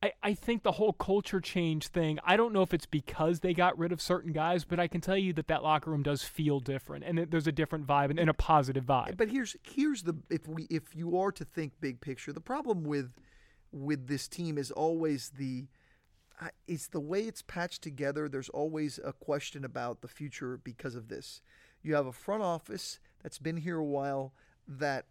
I, 0.02 0.14
I 0.24 0.34
think 0.34 0.64
the 0.64 0.72
whole 0.72 0.94
culture 0.94 1.42
change 1.42 1.88
thing, 1.88 2.20
I 2.24 2.38
don't 2.38 2.54
know 2.54 2.62
if 2.62 2.74
it's 2.74 2.86
because 2.86 3.42
they 3.42 3.54
got 3.54 3.78
rid 3.78 3.92
of 3.92 4.02
certain 4.02 4.32
guys, 4.32 4.64
but 4.64 4.80
I 4.80 4.88
can 4.88 5.02
tell 5.02 5.18
you 5.18 5.34
that 5.34 5.50
that 5.50 5.64
locker 5.64 5.92
room 5.92 6.04
does 6.04 6.24
feel 6.24 6.62
different 6.62 7.04
and 7.04 7.28
there's 7.30 7.48
a 7.48 7.52
different 7.52 7.86
vibe 7.86 8.12
and, 8.12 8.20
and 8.20 8.30
a 8.30 8.34
positive 8.34 8.86
vibe. 8.86 9.18
But 9.18 9.30
here's 9.30 9.58
here's 9.62 10.04
the 10.04 10.16
if 10.30 10.48
we 10.48 10.68
if 10.70 10.96
you 10.96 11.18
are 11.20 11.34
to 11.34 11.44
think 11.44 11.74
big 11.82 12.00
picture, 12.00 12.32
the 12.32 12.40
problem 12.40 12.86
with 12.86 13.12
with 13.74 14.08
this 14.08 14.30
team 14.30 14.58
is 14.58 14.72
always 14.72 15.32
the 15.38 15.68
it's 16.68 16.88
the 16.88 17.00
way 17.00 17.22
it's 17.22 17.42
patched 17.42 17.82
together. 17.82 18.30
There's 18.30 18.50
always 18.50 19.00
a 19.04 19.14
question 19.14 19.66
about 19.66 20.02
the 20.02 20.08
future 20.08 20.60
because 20.64 20.96
of 20.96 21.08
this. 21.08 21.42
You 21.82 21.96
have 21.96 22.06
a 22.06 22.12
front 22.12 22.44
office 22.44 23.00
that's 23.24 23.40
been 23.40 23.58
here 23.58 23.78
a 23.78 23.86
while 23.86 24.34
that 24.68 25.06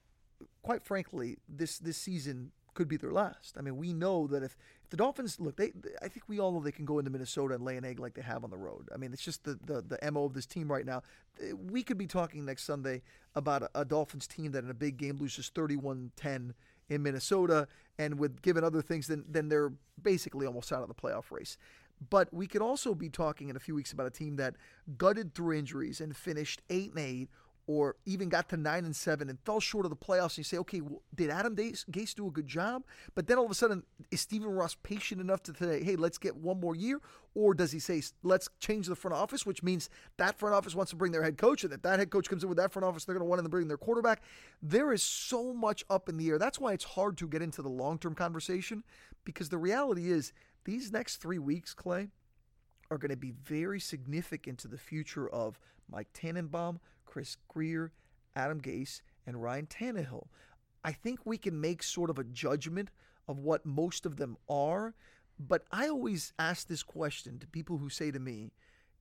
quite 0.62 0.82
frankly, 0.82 1.38
this 1.48 1.78
this 1.78 1.96
season 1.96 2.52
could 2.74 2.88
be 2.88 2.96
their 2.96 3.12
last. 3.12 3.56
I 3.56 3.62
mean, 3.62 3.78
we 3.78 3.94
know 3.94 4.26
that 4.26 4.42
if, 4.42 4.54
if 4.84 4.90
the 4.90 4.98
Dolphins 4.98 5.40
look, 5.40 5.56
they, 5.56 5.72
I 6.02 6.08
think 6.08 6.24
we 6.28 6.38
all 6.38 6.52
know 6.52 6.60
they 6.60 6.72
can 6.72 6.84
go 6.84 6.98
into 6.98 7.10
Minnesota 7.10 7.54
and 7.54 7.64
lay 7.64 7.78
an 7.78 7.86
egg 7.86 7.98
like 7.98 8.12
they 8.12 8.22
have 8.22 8.44
on 8.44 8.50
the 8.50 8.58
road. 8.58 8.90
I 8.94 8.98
mean, 8.98 9.12
it's 9.12 9.22
just 9.22 9.44
the 9.44 9.58
the, 9.64 9.82
the 9.82 10.10
mo 10.10 10.24
of 10.24 10.34
this 10.34 10.46
team 10.46 10.70
right 10.70 10.84
now. 10.84 11.02
Eh, 11.40 11.52
we 11.52 11.82
could 11.82 11.98
be 11.98 12.06
talking 12.06 12.44
next 12.44 12.64
Sunday 12.64 13.02
about 13.34 13.62
a, 13.62 13.70
a 13.74 13.84
Dolphins 13.84 14.26
team 14.26 14.52
that 14.52 14.64
in 14.64 14.70
a 14.70 14.74
big 14.74 14.98
game 14.98 15.16
loses 15.16 15.50
31-10 15.54 16.52
in 16.88 17.02
Minnesota, 17.02 17.66
and 17.98 18.18
with 18.18 18.42
given 18.42 18.64
other 18.64 18.82
things, 18.82 19.06
then 19.06 19.24
then 19.28 19.48
they're 19.48 19.72
basically 20.00 20.46
almost 20.46 20.72
out 20.72 20.82
of 20.82 20.88
the 20.88 20.94
playoff 20.94 21.30
race. 21.30 21.56
But 22.10 22.32
we 22.32 22.46
could 22.46 22.62
also 22.62 22.94
be 22.94 23.08
talking 23.08 23.48
in 23.48 23.56
a 23.56 23.60
few 23.60 23.74
weeks 23.74 23.92
about 23.92 24.06
a 24.06 24.10
team 24.10 24.36
that 24.36 24.56
gutted 24.98 25.34
through 25.34 25.56
injuries 25.56 26.00
and 26.00 26.14
finished 26.14 26.60
eight 26.68 26.90
and 26.90 26.98
eight 26.98 27.30
or 27.66 27.96
even 28.04 28.28
got 28.28 28.48
to 28.48 28.56
nine 28.56 28.84
and 28.84 28.94
seven 28.94 29.28
and 29.28 29.40
fell 29.40 29.58
short 29.58 29.84
of 29.84 29.90
the 29.90 29.96
playoffs, 29.96 30.36
and 30.36 30.38
you 30.38 30.44
say, 30.44 30.56
okay, 30.58 30.80
well, 30.80 31.02
did 31.14 31.30
Adam 31.30 31.56
Gase 31.56 32.14
do 32.14 32.28
a 32.28 32.30
good 32.30 32.46
job? 32.46 32.84
But 33.14 33.26
then 33.26 33.38
all 33.38 33.44
of 33.44 33.50
a 33.50 33.54
sudden, 33.54 33.82
is 34.10 34.20
Stephen 34.20 34.50
Ross 34.50 34.76
patient 34.82 35.20
enough 35.20 35.42
to 35.44 35.54
say, 35.54 35.82
hey, 35.82 35.96
let's 35.96 36.18
get 36.18 36.36
one 36.36 36.60
more 36.60 36.76
year? 36.76 37.00
Or 37.34 37.54
does 37.54 37.72
he 37.72 37.80
say, 37.80 38.02
let's 38.22 38.48
change 38.60 38.86
the 38.86 38.94
front 38.94 39.16
office, 39.16 39.44
which 39.44 39.62
means 39.62 39.90
that 40.16 40.38
front 40.38 40.54
office 40.54 40.74
wants 40.74 40.90
to 40.90 40.96
bring 40.96 41.10
their 41.10 41.24
head 41.24 41.38
coach, 41.38 41.64
and 41.64 41.72
if 41.72 41.82
that 41.82 41.98
head 41.98 42.10
coach 42.10 42.28
comes 42.28 42.44
in 42.44 42.48
with 42.48 42.58
that 42.58 42.72
front 42.72 42.86
office, 42.86 43.04
they're 43.04 43.14
going 43.14 43.26
to 43.26 43.28
want 43.28 43.42
to 43.42 43.48
bring 43.48 43.68
their 43.68 43.76
quarterback. 43.76 44.22
There 44.62 44.92
is 44.92 45.02
so 45.02 45.52
much 45.52 45.84
up 45.90 46.08
in 46.08 46.16
the 46.16 46.28
air. 46.28 46.38
That's 46.38 46.60
why 46.60 46.72
it's 46.72 46.84
hard 46.84 47.18
to 47.18 47.26
get 47.26 47.42
into 47.42 47.62
the 47.62 47.68
long 47.68 47.98
term 47.98 48.14
conversation 48.14 48.84
because 49.24 49.48
the 49.48 49.58
reality 49.58 50.10
is 50.10 50.32
these 50.64 50.92
next 50.92 51.16
three 51.16 51.38
weeks, 51.38 51.74
Clay, 51.74 52.08
are 52.90 52.98
going 52.98 53.10
to 53.10 53.16
be 53.16 53.32
very 53.32 53.80
significant 53.80 54.58
to 54.60 54.68
the 54.68 54.78
future 54.78 55.28
of 55.28 55.58
Mike 55.90 56.08
Tannenbaum, 56.14 56.80
Chris 57.06 57.36
Grier, 57.48 57.92
Adam 58.34 58.60
Gase, 58.60 59.00
and 59.26 59.42
Ryan 59.42 59.66
Tannehill. 59.66 60.26
I 60.84 60.92
think 60.92 61.20
we 61.24 61.38
can 61.38 61.60
make 61.60 61.82
sort 61.82 62.10
of 62.10 62.18
a 62.18 62.24
judgment 62.24 62.90
of 63.26 63.38
what 63.38 63.66
most 63.66 64.06
of 64.06 64.16
them 64.16 64.36
are, 64.48 64.94
but 65.38 65.64
I 65.72 65.88
always 65.88 66.32
ask 66.38 66.68
this 66.68 66.82
question 66.82 67.38
to 67.38 67.46
people 67.46 67.78
who 67.78 67.88
say 67.88 68.10
to 68.10 68.20
me, 68.20 68.52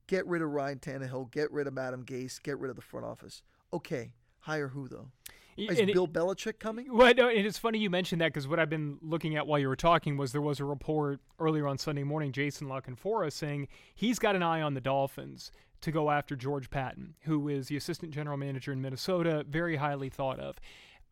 get 0.08 0.26
rid 0.26 0.42
of 0.42 0.50
Ryan 0.50 0.80
Tannehill, 0.80 1.32
get 1.32 1.52
rid 1.52 1.68
of 1.68 1.78
Adam 1.78 2.04
Gase, 2.04 2.42
get 2.42 2.60
rid 2.60 2.70
of 2.70 2.76
the 2.76 2.82
front 2.82 3.06
office. 3.06 3.44
Okay, 3.72 4.14
hire 4.40 4.70
who 4.70 4.88
though? 4.88 5.10
Is 5.58 5.80
and 5.80 5.94
Bill 5.94 6.04
it, 6.04 6.14
Belichick 6.14 6.60
coming? 6.60 6.88
Well, 6.94 7.14
no, 7.16 7.30
and 7.30 7.46
it's 7.46 7.58
funny 7.58 7.80
you 7.80 7.90
mentioned 7.90 8.20
that 8.20 8.34
because 8.34 8.48
what 8.48 8.60
I've 8.60 8.70
been 8.70 8.98
looking 9.02 9.38
at 9.38 9.48
while 9.48 9.58
you 9.58 9.70
were 9.70 9.78
talking 9.78 10.18
was 10.18 10.34
there 10.34 10.42
was 10.42 10.60
a 10.60 10.66
report 10.66 11.22
earlier 11.40 11.66
on 11.66 11.78
Sunday 11.78 12.04
morning, 12.04 12.34
Jason 12.34 12.68
La 12.68 12.82
Canfora 12.82 13.32
saying 13.32 13.70
he's 13.94 14.20
got 14.20 14.36
an 14.36 14.44
eye 14.44 14.62
on 14.62 14.74
the 14.74 14.82
Dolphins 14.82 15.52
to 15.86 15.92
go 15.92 16.12
after 16.12 16.36
George 16.36 16.70
Paton, 16.70 17.16
who 17.22 17.48
is 17.48 17.68
the 17.68 17.78
assistant 17.78 18.12
general 18.12 18.38
manager 18.38 18.74
in 18.74 18.82
Minnesota, 18.82 19.46
very 19.48 19.78
highly 19.78 20.10
thought 20.10 20.40
of. 20.40 20.60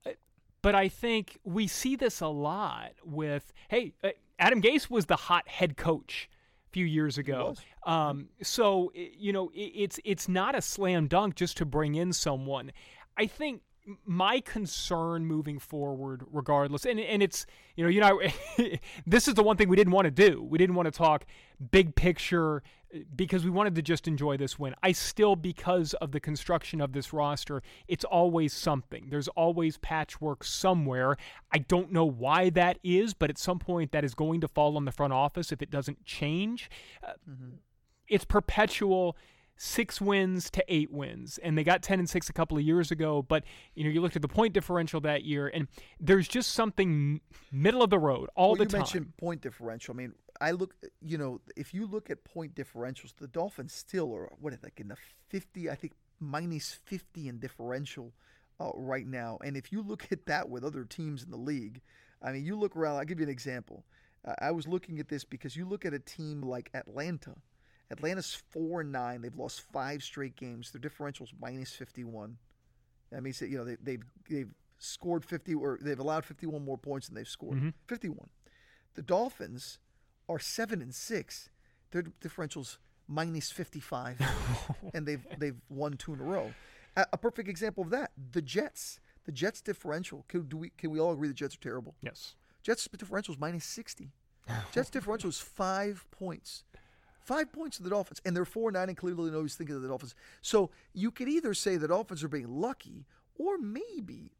Uh, 0.05 0.11
but 0.61 0.75
I 0.75 0.89
think 0.89 1.39
we 1.43 1.67
see 1.67 1.95
this 1.95 2.21
a 2.21 2.27
lot 2.27 2.91
with, 3.03 3.53
hey, 3.69 3.93
uh, 4.03 4.09
Adam 4.39 4.61
Gase 4.61 4.89
was 4.89 5.05
the 5.05 5.15
hot 5.15 5.47
head 5.47 5.77
coach 5.77 6.29
a 6.67 6.71
few 6.71 6.85
years 6.85 7.17
ago. 7.17 7.55
Um, 7.85 8.29
so 8.41 8.91
you 8.95 9.31
know, 9.31 9.51
it's 9.53 9.99
it's 10.03 10.27
not 10.27 10.55
a 10.55 10.61
slam 10.61 11.07
dunk 11.07 11.35
just 11.35 11.57
to 11.57 11.65
bring 11.65 11.95
in 11.95 12.11
someone. 12.11 12.71
I 13.15 13.27
think 13.27 13.61
my 14.05 14.39
concern 14.39 15.25
moving 15.25 15.59
forward, 15.59 16.23
regardless, 16.31 16.85
and 16.85 16.99
and 16.99 17.21
it's 17.21 17.45
you 17.75 17.83
know 17.83 17.89
you 17.89 17.99
know 17.99 18.21
this 19.05 19.27
is 19.27 19.33
the 19.33 19.43
one 19.43 19.57
thing 19.57 19.69
we 19.69 19.75
didn't 19.75 19.93
want 19.93 20.05
to 20.05 20.11
do. 20.11 20.41
We 20.41 20.57
didn't 20.57 20.75
want 20.75 20.87
to 20.87 20.91
talk 20.91 21.25
big 21.71 21.95
picture 21.95 22.63
because 23.15 23.43
we 23.43 23.49
wanted 23.49 23.75
to 23.75 23.81
just 23.81 24.07
enjoy 24.07 24.37
this 24.37 24.59
win. 24.59 24.75
I 24.83 24.91
still, 24.91 25.35
because 25.35 25.93
of 25.95 26.11
the 26.11 26.19
construction 26.19 26.79
of 26.79 26.93
this 26.93 27.11
roster, 27.11 27.63
it's 27.87 28.03
always 28.03 28.53
something. 28.53 29.07
There's 29.09 29.27
always 29.29 29.77
patchwork 29.77 30.43
somewhere. 30.43 31.17
I 31.51 31.59
don't 31.59 31.91
know 31.91 32.05
why 32.05 32.49
that 32.51 32.77
is, 32.83 33.13
but 33.13 33.29
at 33.29 33.37
some 33.37 33.59
point 33.59 33.91
that 33.91 34.03
is 34.03 34.13
going 34.13 34.41
to 34.41 34.47
fall 34.47 34.77
on 34.77 34.85
the 34.85 34.91
front 34.91 35.13
office 35.13 35.51
if 35.51 35.61
it 35.61 35.71
doesn't 35.71 36.05
change. 36.05 36.69
Uh, 37.03 37.13
mm-hmm. 37.29 37.55
It's 38.07 38.25
perpetual 38.25 39.17
six 39.63 40.01
wins 40.01 40.49
to 40.51 40.63
eight 40.67 40.91
wins, 40.91 41.39
and 41.41 41.57
they 41.57 41.63
got 41.63 41.81
ten 41.81 41.97
and 41.97 42.09
six 42.09 42.29
a 42.29 42.33
couple 42.33 42.57
of 42.57 42.63
years 42.63 42.91
ago. 42.91 43.21
But 43.21 43.45
you 43.75 43.85
know, 43.85 43.89
you 43.89 44.01
looked 44.01 44.17
at 44.17 44.21
the 44.21 44.27
point 44.27 44.53
differential 44.53 44.99
that 45.01 45.23
year, 45.23 45.47
and 45.47 45.67
there's 45.99 46.27
just 46.27 46.51
something 46.51 47.21
middle 47.51 47.81
of 47.81 47.89
the 47.89 47.97
road 47.97 48.29
all 48.35 48.49
well, 48.49 48.55
the 48.57 48.63
you 48.63 48.69
time. 48.69 48.79
mentioned 48.79 49.17
point 49.17 49.41
differential. 49.41 49.93
I 49.93 49.97
mean, 49.97 50.13
I 50.41 50.51
look, 50.51 50.75
you 51.01 51.17
know, 51.17 51.39
if 51.55 51.73
you 51.73 51.87
look 51.87 52.09
at 52.09 52.25
point 52.25 52.55
differentials, 52.55 53.15
the 53.15 53.27
Dolphins 53.27 53.73
still 53.73 54.13
are 54.13 54.29
what 54.39 54.53
like 54.61 54.79
in 54.79 54.89
the 54.89 54.97
fifty, 55.29 55.69
I 55.69 55.75
think 55.75 55.93
minus 56.19 56.79
fifty 56.83 57.29
in 57.29 57.39
differential 57.39 58.13
uh, 58.59 58.71
right 58.75 59.07
now. 59.07 59.37
And 59.43 59.55
if 59.55 59.71
you 59.71 59.81
look 59.81 60.07
at 60.11 60.25
that 60.25 60.49
with 60.49 60.65
other 60.65 60.83
teams 60.83 61.23
in 61.23 61.31
the 61.31 61.37
league, 61.37 61.81
I 62.21 62.33
mean, 62.33 62.43
you 62.43 62.57
look 62.57 62.75
around. 62.75 62.97
I'll 62.97 63.05
give 63.05 63.19
you 63.19 63.25
an 63.25 63.31
example. 63.31 63.85
Uh, 64.25 64.33
I 64.39 64.51
was 64.51 64.67
looking 64.67 64.99
at 64.99 65.07
this 65.07 65.23
because 65.23 65.55
you 65.55 65.65
look 65.65 65.85
at 65.85 65.93
a 65.93 65.99
team 65.99 66.41
like 66.41 66.69
Atlanta. 66.73 67.35
Atlanta's 67.93 68.35
four 68.49 68.81
and 68.81 68.91
nine. 68.91 69.21
They've 69.21 69.35
lost 69.35 69.61
five 69.71 70.03
straight 70.03 70.35
games. 70.35 70.71
Their 70.71 70.81
differential's 70.81 71.33
minus 71.39 71.73
fifty-one. 71.73 72.37
That 73.11 73.23
means 73.23 73.39
that 73.39 73.49
you 73.49 73.57
know 73.57 73.65
they, 73.65 73.77
they've 73.81 74.03
they've 74.29 74.53
scored 74.77 75.23
fifty 75.23 75.53
or 75.53 75.79
they've 75.81 75.99
allowed 75.99 76.25
fifty-one 76.25 76.63
more 76.63 76.77
points 76.77 77.07
than 77.07 77.15
they've 77.15 77.27
scored. 77.27 77.57
Mm-hmm. 77.57 77.69
Fifty-one. 77.87 78.29
The 78.95 79.01
Dolphins 79.01 79.79
are 80.27 80.39
seven 80.39 80.81
and 80.81 80.93
six. 80.93 81.49
Their 81.91 82.03
differential's 82.21 82.79
minus 83.07 83.51
fifty-five, 83.51 84.19
and 84.93 85.05
they've 85.05 85.25
they've 85.37 85.61
won 85.69 85.93
two 85.93 86.13
in 86.13 86.19
a 86.19 86.23
row. 86.23 86.53
A, 86.95 87.05
a 87.13 87.17
perfect 87.17 87.47
example 87.47 87.83
of 87.83 87.89
that: 87.91 88.11
the 88.31 88.41
Jets. 88.41 88.99
The 89.25 89.31
Jets 89.31 89.61
differential. 89.61 90.25
Can, 90.27 90.41
do 90.49 90.57
we 90.57 90.71
can 90.77 90.91
we 90.91 90.99
all 90.99 91.13
agree 91.13 91.29
the 91.29 91.33
Jets 91.33 91.55
are 91.55 91.59
terrible? 91.59 91.95
yes. 92.01 92.35
Jets 92.61 92.87
differential 92.97 93.33
is 93.33 93.39
minus 93.39 93.65
60. 93.65 94.09
Jets 94.71 94.89
differential 94.89 95.29
is 95.29 95.39
five 95.39 96.05
points. 96.11 96.63
Five 97.23 97.51
points 97.51 97.77
to 97.77 97.83
the 97.83 97.89
Dolphins. 97.89 98.21
And 98.25 98.35
they're 98.35 98.45
4 98.45 98.71
9 98.71 98.89
and 98.89 98.97
clearly 98.97 99.31
knows 99.31 99.55
thinking 99.55 99.75
of 99.75 99.81
the 99.81 99.87
Dolphins. 99.87 100.15
So 100.41 100.71
you 100.93 101.11
could 101.11 101.29
either 101.29 101.53
say 101.53 101.77
the 101.77 101.87
Dolphins 101.87 102.23
are 102.23 102.29
being 102.29 102.49
lucky, 102.49 103.05
or 103.37 103.57
maybe, 103.57 104.31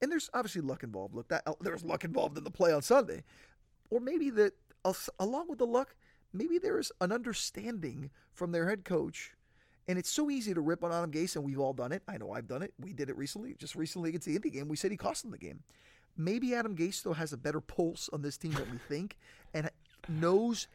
and 0.00 0.10
there's 0.10 0.30
obviously 0.34 0.60
luck 0.60 0.82
involved. 0.82 1.14
Look, 1.14 1.28
that 1.28 1.46
there's 1.60 1.84
luck 1.84 2.04
involved 2.04 2.36
in 2.36 2.44
the 2.44 2.50
play 2.50 2.72
on 2.72 2.82
Sunday. 2.82 3.22
Or 3.90 4.00
maybe 4.00 4.30
that, 4.30 4.54
along 5.18 5.48
with 5.48 5.58
the 5.58 5.66
luck, 5.66 5.94
maybe 6.32 6.58
there's 6.58 6.90
an 7.00 7.12
understanding 7.12 8.10
from 8.32 8.52
their 8.52 8.68
head 8.68 8.84
coach. 8.84 9.32
And 9.88 9.98
it's 9.98 10.10
so 10.10 10.30
easy 10.30 10.54
to 10.54 10.60
rip 10.60 10.84
on 10.84 10.92
Adam 10.92 11.10
Gase, 11.10 11.36
and 11.36 11.44
we've 11.44 11.58
all 11.58 11.72
done 11.72 11.92
it. 11.92 12.02
I 12.06 12.16
know 12.16 12.32
I've 12.32 12.46
done 12.46 12.62
it. 12.62 12.72
We 12.78 12.92
did 12.92 13.10
it 13.10 13.18
recently, 13.18 13.54
just 13.58 13.74
recently 13.74 14.10
against 14.10 14.26
the 14.26 14.36
Indy 14.36 14.50
game. 14.50 14.68
We 14.68 14.76
said 14.76 14.92
he 14.92 14.96
cost 14.96 15.22
them 15.22 15.32
the 15.32 15.38
game 15.38 15.60
maybe 16.16 16.54
Adam 16.54 16.76
Gase 16.76 16.94
still 16.94 17.14
has 17.14 17.32
a 17.32 17.36
better 17.36 17.60
pulse 17.60 18.08
on 18.12 18.22
this 18.22 18.36
team 18.36 18.52
than 18.52 18.70
we 18.70 18.78
think 18.78 19.16
and 19.54 19.70
knows 20.08 20.68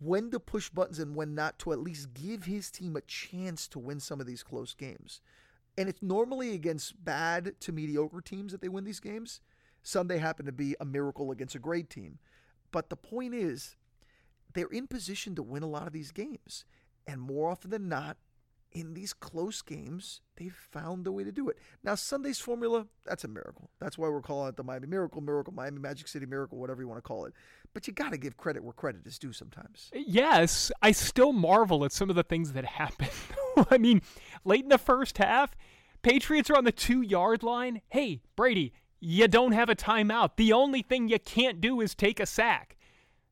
when 0.00 0.30
to 0.30 0.40
push 0.40 0.70
buttons 0.70 0.98
and 0.98 1.14
when 1.14 1.34
not 1.34 1.58
to 1.60 1.72
at 1.72 1.78
least 1.78 2.14
give 2.14 2.44
his 2.44 2.70
team 2.70 2.96
a 2.96 3.02
chance 3.02 3.68
to 3.68 3.78
win 3.78 4.00
some 4.00 4.20
of 4.20 4.26
these 4.26 4.42
close 4.42 4.74
games. 4.74 5.20
And 5.76 5.88
it's 5.88 6.02
normally 6.02 6.54
against 6.54 7.04
bad 7.04 7.54
to 7.60 7.72
mediocre 7.72 8.22
teams 8.22 8.52
that 8.52 8.62
they 8.62 8.68
win 8.68 8.84
these 8.84 9.00
games. 9.00 9.40
Sunday 9.82 10.18
happened 10.18 10.46
to 10.46 10.52
be 10.52 10.74
a 10.80 10.84
miracle 10.84 11.30
against 11.30 11.54
a 11.54 11.60
great 11.60 11.90
team. 11.90 12.18
But 12.72 12.88
the 12.88 12.96
point 12.96 13.34
is, 13.34 13.76
they're 14.54 14.66
in 14.66 14.86
position 14.86 15.34
to 15.36 15.42
win 15.42 15.62
a 15.62 15.68
lot 15.68 15.86
of 15.86 15.92
these 15.92 16.12
games. 16.12 16.64
And 17.06 17.20
more 17.20 17.50
often 17.50 17.70
than 17.70 17.88
not, 17.88 18.16
in 18.72 18.94
these 18.94 19.12
close 19.12 19.62
games, 19.62 20.20
they've 20.36 20.54
found 20.70 21.06
a 21.06 21.12
way 21.12 21.24
to 21.24 21.32
do 21.32 21.48
it. 21.48 21.58
Now, 21.82 21.94
Sunday's 21.94 22.38
formula, 22.38 22.86
that's 23.04 23.24
a 23.24 23.28
miracle. 23.28 23.70
That's 23.80 23.98
why 23.98 24.08
we're 24.08 24.20
calling 24.20 24.48
it 24.48 24.56
the 24.56 24.62
Miami 24.62 24.86
Miracle, 24.86 25.20
Miracle, 25.20 25.52
Miami 25.52 25.78
Magic 25.78 26.06
City 26.08 26.26
Miracle, 26.26 26.58
whatever 26.58 26.80
you 26.80 26.88
want 26.88 26.98
to 26.98 27.06
call 27.06 27.24
it. 27.24 27.32
But 27.74 27.86
you 27.86 27.92
got 27.92 28.10
to 28.10 28.18
give 28.18 28.36
credit 28.36 28.62
where 28.62 28.72
credit 28.72 29.06
is 29.06 29.18
due 29.18 29.32
sometimes. 29.32 29.90
Uh, 29.94 30.00
yes, 30.06 30.70
I 30.82 30.92
still 30.92 31.32
marvel 31.32 31.84
at 31.84 31.92
some 31.92 32.10
of 32.10 32.16
the 32.16 32.22
things 32.22 32.52
that 32.52 32.64
happen. 32.80 33.08
I 33.70 33.78
mean, 33.78 34.02
late 34.44 34.62
in 34.62 34.68
the 34.68 34.78
first 34.78 35.18
half, 35.18 35.56
Patriots 36.02 36.48
are 36.50 36.56
on 36.56 36.64
the 36.64 36.72
two 36.72 37.02
yard 37.02 37.42
line. 37.42 37.82
Hey, 37.88 38.22
Brady, 38.36 38.72
you 39.00 39.28
don't 39.28 39.52
have 39.52 39.68
a 39.68 39.76
timeout. 39.76 40.36
The 40.36 40.52
only 40.52 40.82
thing 40.82 41.08
you 41.08 41.18
can't 41.18 41.60
do 41.60 41.80
is 41.80 41.94
take 41.94 42.20
a 42.20 42.26
sack. 42.26 42.76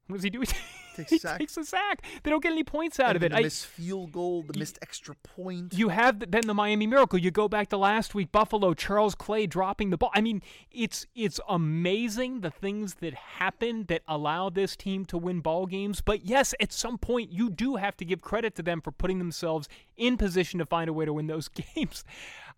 What 0.06 0.16
does 0.16 0.24
he 0.24 0.30
do? 0.30 0.42
Takes 0.98 1.10
he 1.10 1.16
a 1.16 1.20
sack. 1.20 1.38
takes 1.38 1.56
a 1.56 1.64
sack. 1.64 2.02
They 2.22 2.30
don't 2.30 2.42
get 2.42 2.52
any 2.52 2.64
points 2.64 3.00
out 3.00 3.08
And 3.10 3.16
of 3.16 3.22
it. 3.22 3.30
The 3.32 3.38
I- 3.38 3.42
missed 3.42 3.66
field 3.66 4.12
goal, 4.12 4.42
the 4.42 4.58
missed 4.58 4.78
extra 4.82 5.14
point. 5.14 5.72
you 5.74 5.88
have 5.88 6.20
the, 6.20 6.26
then 6.26 6.46
the 6.46 6.54
Miami 6.54 6.86
Miracle. 6.86 7.18
You 7.18 7.30
go 7.30 7.48
back 7.48 7.68
to 7.70 7.76
last 7.76 8.14
week, 8.14 8.30
Buffalo, 8.32 8.74
Charles 8.74 9.14
Clay 9.14 9.46
dropping 9.46 9.90
the 9.90 9.96
ball. 9.96 10.10
I 10.14 10.20
mean, 10.20 10.42
it's 10.70 11.06
it's 11.14 11.40
amazing 11.48 12.40
the 12.40 12.50
things 12.50 12.94
that 12.96 13.14
happen 13.14 13.84
that 13.88 14.02
allow 14.06 14.50
this 14.50 14.76
team 14.76 15.04
to 15.06 15.16
win 15.18 15.40
ball 15.40 15.66
games. 15.66 16.00
But 16.00 16.24
yes, 16.26 16.54
at 16.60 16.72
some 16.72 16.98
point 16.98 17.32
you 17.32 17.50
do 17.50 17.76
have 17.76 17.96
to 17.98 18.04
give 18.04 18.20
credit 18.20 18.54
to 18.56 18.62
them 18.62 18.80
for 18.80 18.90
putting 18.92 19.18
themselves 19.18 19.68
in 19.96 20.16
position 20.16 20.58
to 20.58 20.66
find 20.66 20.88
a 20.90 20.92
way 20.92 21.04
to 21.04 21.12
win 21.12 21.26
those 21.28 21.48
games. 21.74 22.04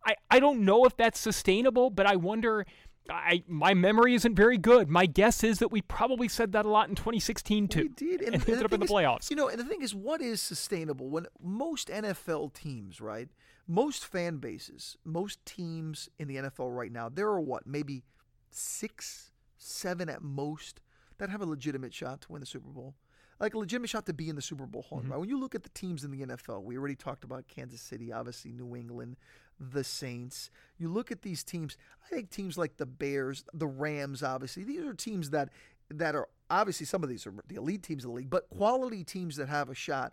I, 0.06 0.14
I 0.30 0.40
don't 0.40 0.60
know 0.64 0.86
if 0.86 0.96
that's 0.96 1.20
sustainable, 1.20 1.90
but 1.90 2.06
I 2.06 2.16
wonder 2.16 2.64
I 3.08 3.42
my 3.46 3.74
memory 3.74 4.14
isn't 4.14 4.34
very 4.34 4.58
good. 4.58 4.88
My 4.88 5.06
guess 5.06 5.42
is 5.42 5.58
that 5.58 5.72
we 5.72 5.82
probably 5.82 6.28
said 6.28 6.52
that 6.52 6.66
a 6.66 6.68
lot 6.68 6.88
in 6.88 6.94
2016 6.94 7.68
too. 7.68 7.82
We 7.82 7.88
did, 7.88 8.20
and, 8.20 8.34
and, 8.34 8.48
ended 8.48 8.64
up 8.64 8.72
in 8.72 8.80
the 8.80 8.84
is, 8.84 8.90
playoffs. 8.90 9.30
You 9.30 9.36
know, 9.36 9.48
and 9.48 9.58
the 9.58 9.64
thing 9.64 9.82
is, 9.82 9.94
what 9.94 10.20
is 10.20 10.40
sustainable 10.40 11.08
when 11.08 11.26
most 11.40 11.88
NFL 11.88 12.52
teams, 12.52 13.00
right? 13.00 13.28
Most 13.66 14.04
fan 14.04 14.38
bases, 14.38 14.96
most 15.04 15.44
teams 15.46 16.08
in 16.18 16.28
the 16.28 16.36
NFL 16.36 16.76
right 16.76 16.90
now, 16.90 17.08
there 17.08 17.28
are 17.28 17.40
what, 17.40 17.66
maybe 17.66 18.02
six, 18.50 19.30
seven 19.56 20.08
at 20.08 20.22
most 20.22 20.80
that 21.18 21.30
have 21.30 21.40
a 21.40 21.46
legitimate 21.46 21.94
shot 21.94 22.20
to 22.22 22.32
win 22.32 22.40
the 22.40 22.46
Super 22.46 22.70
Bowl. 22.70 22.94
Like 23.38 23.54
a 23.54 23.58
legitimate 23.58 23.88
shot 23.88 24.04
to 24.06 24.12
be 24.12 24.28
in 24.28 24.36
the 24.36 24.42
Super 24.42 24.66
Bowl 24.66 24.84
hunt, 24.90 25.04
mm-hmm. 25.04 25.12
right? 25.12 25.20
When 25.20 25.28
you 25.28 25.38
look 25.38 25.54
at 25.54 25.62
the 25.62 25.70
teams 25.70 26.04
in 26.04 26.10
the 26.10 26.26
NFL, 26.26 26.62
we 26.62 26.76
already 26.76 26.96
talked 26.96 27.24
about 27.24 27.48
Kansas 27.48 27.80
City, 27.80 28.12
obviously 28.12 28.52
New 28.52 28.76
England, 28.76 29.16
the 29.60 29.84
Saints. 29.84 30.50
You 30.78 30.88
look 30.88 31.12
at 31.12 31.22
these 31.22 31.44
teams. 31.44 31.76
I 32.04 32.14
think 32.14 32.30
teams 32.30 32.56
like 32.56 32.78
the 32.78 32.86
Bears, 32.86 33.44
the 33.52 33.66
Rams, 33.66 34.22
obviously, 34.22 34.64
these 34.64 34.84
are 34.84 34.94
teams 34.94 35.30
that 35.30 35.50
that 35.90 36.14
are 36.14 36.28
obviously 36.48 36.86
some 36.86 37.02
of 37.02 37.08
these 37.08 37.26
are 37.26 37.34
the 37.48 37.56
elite 37.56 37.82
teams 37.82 38.04
in 38.04 38.10
the 38.10 38.16
league, 38.16 38.30
but 38.30 38.48
quality 38.48 39.04
teams 39.04 39.36
that 39.36 39.48
have 39.48 39.68
a 39.68 39.74
shot. 39.74 40.12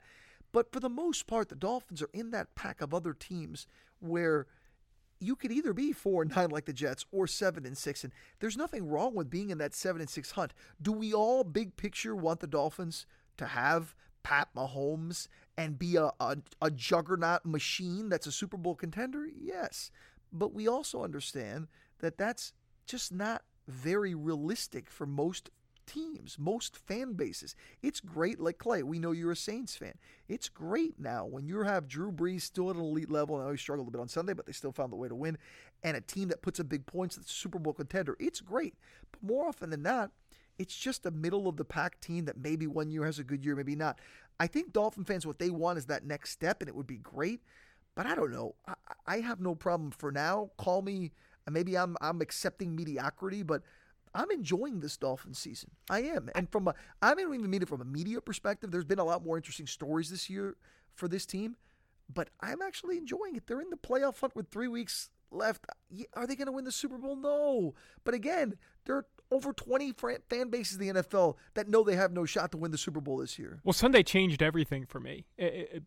But 0.51 0.71
for 0.71 0.79
the 0.79 0.89
most 0.89 1.27
part, 1.27 1.49
the 1.49 1.55
Dolphins 1.55 2.01
are 2.01 2.10
in 2.13 2.31
that 2.31 2.55
pack 2.55 2.81
of 2.81 2.93
other 2.93 3.13
teams 3.13 3.67
where 3.99 4.47
you 5.19 5.36
could 5.36 5.51
either 5.51 5.73
be 5.73 5.91
four 5.91 6.21
and 6.21 6.36
nine 6.36 6.49
like 6.49 6.65
the 6.65 6.73
Jets 6.73 7.05
or 7.12 7.27
seven 7.27 7.65
and 7.65 7.77
six, 7.77 8.03
and 8.03 8.13
there's 8.39 8.57
nothing 8.57 8.88
wrong 8.88 9.15
with 9.15 9.29
being 9.29 9.49
in 9.49 9.57
that 9.60 9.73
seven 9.73 10.01
and 10.01 10.10
six 10.10 10.31
hunt. 10.31 10.53
Do 10.81 10.91
we 10.91 11.13
all, 11.13 11.43
big 11.43 11.75
picture, 11.77 12.15
want 12.15 12.39
the 12.39 12.47
Dolphins 12.47 13.05
to 13.38 13.45
have 13.45 13.95
Pat 14.27 14.49
Mahomes 14.53 15.29
and 15.57 15.79
be 15.79 15.95
a, 15.95 16.11
a, 16.19 16.35
a 16.61 16.69
juggernaut 16.69 17.45
machine 17.45 18.09
that's 18.09 18.27
a 18.27 18.31
Super 18.31 18.57
Bowl 18.57 18.75
contender? 18.75 19.25
Yes, 19.25 19.89
but 20.33 20.53
we 20.53 20.67
also 20.67 21.01
understand 21.01 21.69
that 21.99 22.17
that's 22.17 22.51
just 22.85 23.13
not 23.13 23.43
very 23.69 24.13
realistic 24.13 24.89
for 24.89 25.05
most 25.05 25.49
teams, 25.85 26.37
most 26.37 26.75
fan 26.75 27.13
bases. 27.13 27.55
It's 27.81 28.01
great, 28.01 28.37
like 28.37 28.57
Clay. 28.57 28.83
We 28.83 28.99
know 28.99 29.13
you're 29.13 29.31
a 29.31 29.35
Saints 29.35 29.77
fan. 29.77 29.93
It's 30.27 30.49
great 30.49 30.99
now 30.99 31.25
when 31.25 31.47
you 31.47 31.63
have 31.63 31.87
Drew 31.87 32.11
Brees 32.11 32.41
still 32.41 32.69
at 32.69 32.75
an 32.75 32.81
elite 32.81 33.09
level. 33.09 33.37
I 33.37 33.45
know 33.45 33.51
he 33.51 33.57
struggled 33.57 33.87
a 33.87 33.91
bit 33.91 34.01
on 34.01 34.09
Sunday, 34.09 34.33
but 34.33 34.45
they 34.45 34.51
still 34.51 34.73
found 34.73 34.91
the 34.91 34.97
way 34.97 35.07
to 35.07 35.15
win. 35.15 35.37
And 35.83 35.95
a 35.95 36.01
team 36.01 36.27
that 36.27 36.41
puts 36.41 36.59
up 36.59 36.67
big 36.67 36.85
points 36.85 37.15
that's 37.15 37.31
a 37.31 37.33
Super 37.33 37.59
Bowl 37.59 37.71
contender. 37.71 38.17
It's 38.19 38.41
great. 38.41 38.75
But 39.13 39.23
more 39.23 39.47
often 39.47 39.69
than 39.69 39.83
not, 39.83 40.11
it's 40.59 40.75
just 40.75 41.05
a 41.05 41.11
middle 41.11 41.47
of 41.47 41.57
the 41.57 41.65
pack 41.65 41.99
team 41.99 42.25
that 42.25 42.37
maybe 42.37 42.67
one 42.67 42.89
year 42.89 43.05
has 43.05 43.19
a 43.19 43.23
good 43.23 43.45
year, 43.45 43.55
maybe 43.55 43.75
not. 43.75 43.99
I 44.39 44.47
think 44.47 44.73
Dolphin 44.73 45.03
fans, 45.03 45.25
what 45.25 45.39
they 45.39 45.49
want 45.49 45.77
is 45.77 45.85
that 45.87 46.05
next 46.05 46.31
step, 46.31 46.61
and 46.61 46.69
it 46.69 46.75
would 46.75 46.87
be 46.87 46.97
great. 46.97 47.41
But 47.95 48.05
I 48.05 48.15
don't 48.15 48.31
know. 48.31 48.55
I, 48.67 48.73
I 49.05 49.19
have 49.21 49.39
no 49.39 49.55
problem 49.55 49.91
for 49.91 50.11
now. 50.11 50.51
Call 50.57 50.81
me. 50.81 51.11
Maybe 51.49 51.77
I'm 51.77 51.95
I'm 52.01 52.21
accepting 52.21 52.75
mediocrity, 52.75 53.41
but 53.41 53.63
I'm 54.13 54.29
enjoying 54.31 54.79
this 54.79 54.97
Dolphin 54.97 55.33
season. 55.33 55.71
I 55.89 56.01
am. 56.01 56.29
And 56.35 56.51
from 56.51 56.67
a, 56.67 56.75
I 57.01 57.13
don't 57.13 57.33
even 57.33 57.49
mean 57.49 57.61
it 57.61 57.69
from 57.69 57.81
a 57.81 57.85
media 57.85 58.19
perspective. 58.21 58.71
There's 58.71 58.85
been 58.85 58.99
a 58.99 59.03
lot 59.03 59.23
more 59.23 59.37
interesting 59.37 59.67
stories 59.67 60.09
this 60.09 60.29
year 60.29 60.55
for 60.93 61.07
this 61.07 61.25
team, 61.25 61.55
but 62.13 62.29
I'm 62.41 62.61
actually 62.61 62.97
enjoying 62.97 63.35
it. 63.35 63.47
They're 63.47 63.61
in 63.61 63.69
the 63.69 63.77
playoff 63.77 64.19
hunt 64.19 64.35
with 64.35 64.49
three 64.49 64.67
weeks 64.67 65.09
left. 65.31 65.65
Are 66.13 66.27
they 66.27 66.35
going 66.35 66.47
to 66.47 66.51
win 66.51 66.65
the 66.65 66.71
Super 66.71 66.97
Bowl? 66.97 67.15
No. 67.15 67.75
But 68.03 68.13
again, 68.13 68.57
there 68.85 68.95
are 68.95 69.05
over 69.31 69.53
20 69.53 69.93
fan 70.29 70.49
bases 70.49 70.79
in 70.79 70.95
the 70.95 71.01
NFL 71.01 71.35
that 71.53 71.67
know 71.67 71.83
they 71.83 71.95
have 71.95 72.11
no 72.11 72.25
shot 72.25 72.51
to 72.51 72.57
win 72.57 72.71
the 72.71 72.77
Super 72.77 73.01
Bowl 73.01 73.17
this 73.17 73.37
year. 73.37 73.59
Well, 73.63 73.73
Sunday 73.73 74.03
changed 74.03 74.41
everything 74.41 74.85
for 74.85 74.99
me, 74.99 75.25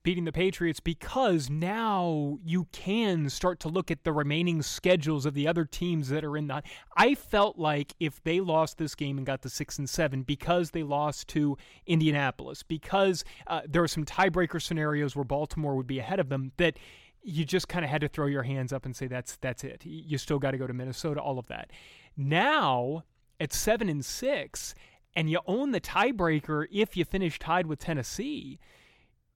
beating 0.02 0.24
the 0.24 0.32
Patriots, 0.32 0.80
because 0.80 1.48
now 1.48 2.38
you 2.44 2.66
can 2.72 3.30
start 3.30 3.60
to 3.60 3.68
look 3.68 3.90
at 3.90 4.04
the 4.04 4.12
remaining 4.12 4.62
schedules 4.62 5.26
of 5.26 5.34
the 5.34 5.48
other 5.48 5.64
teams 5.64 6.08
that 6.08 6.24
are 6.24 6.36
in 6.36 6.48
that. 6.48 6.64
I 6.96 7.14
felt 7.14 7.58
like 7.58 7.94
if 7.98 8.22
they 8.22 8.40
lost 8.40 8.78
this 8.78 8.94
game 8.94 9.16
and 9.16 9.26
got 9.26 9.42
to 9.42 9.48
six 9.48 9.78
and 9.78 9.88
seven 9.88 10.22
because 10.22 10.70
they 10.70 10.82
lost 10.82 11.28
to 11.28 11.56
Indianapolis, 11.86 12.62
because 12.62 13.24
uh, 13.46 13.62
there 13.66 13.82
were 13.82 13.88
some 13.88 14.04
tiebreaker 14.04 14.60
scenarios 14.60 15.16
where 15.16 15.24
Baltimore 15.24 15.76
would 15.76 15.86
be 15.86 15.98
ahead 15.98 16.20
of 16.20 16.28
them, 16.28 16.52
that 16.58 16.78
you 17.22 17.44
just 17.44 17.68
kind 17.68 17.84
of 17.84 17.90
had 17.90 18.00
to 18.00 18.08
throw 18.08 18.26
your 18.26 18.42
hands 18.42 18.72
up 18.72 18.84
and 18.84 18.96
say 18.96 19.06
that's 19.06 19.36
that's 19.36 19.64
it. 19.64 19.82
You 19.84 20.18
still 20.18 20.38
got 20.38 20.52
to 20.52 20.58
go 20.58 20.66
to 20.66 20.72
Minnesota, 20.72 21.20
all 21.20 21.38
of 21.38 21.46
that. 21.48 21.70
Now 22.16 23.04
at 23.40 23.52
seven 23.52 23.88
and 23.88 24.04
six, 24.04 24.74
and 25.16 25.28
you 25.30 25.40
own 25.46 25.72
the 25.72 25.80
tiebreaker 25.80 26.66
if 26.70 26.96
you 26.96 27.04
finish 27.04 27.38
tied 27.38 27.66
with 27.66 27.80
Tennessee, 27.80 28.60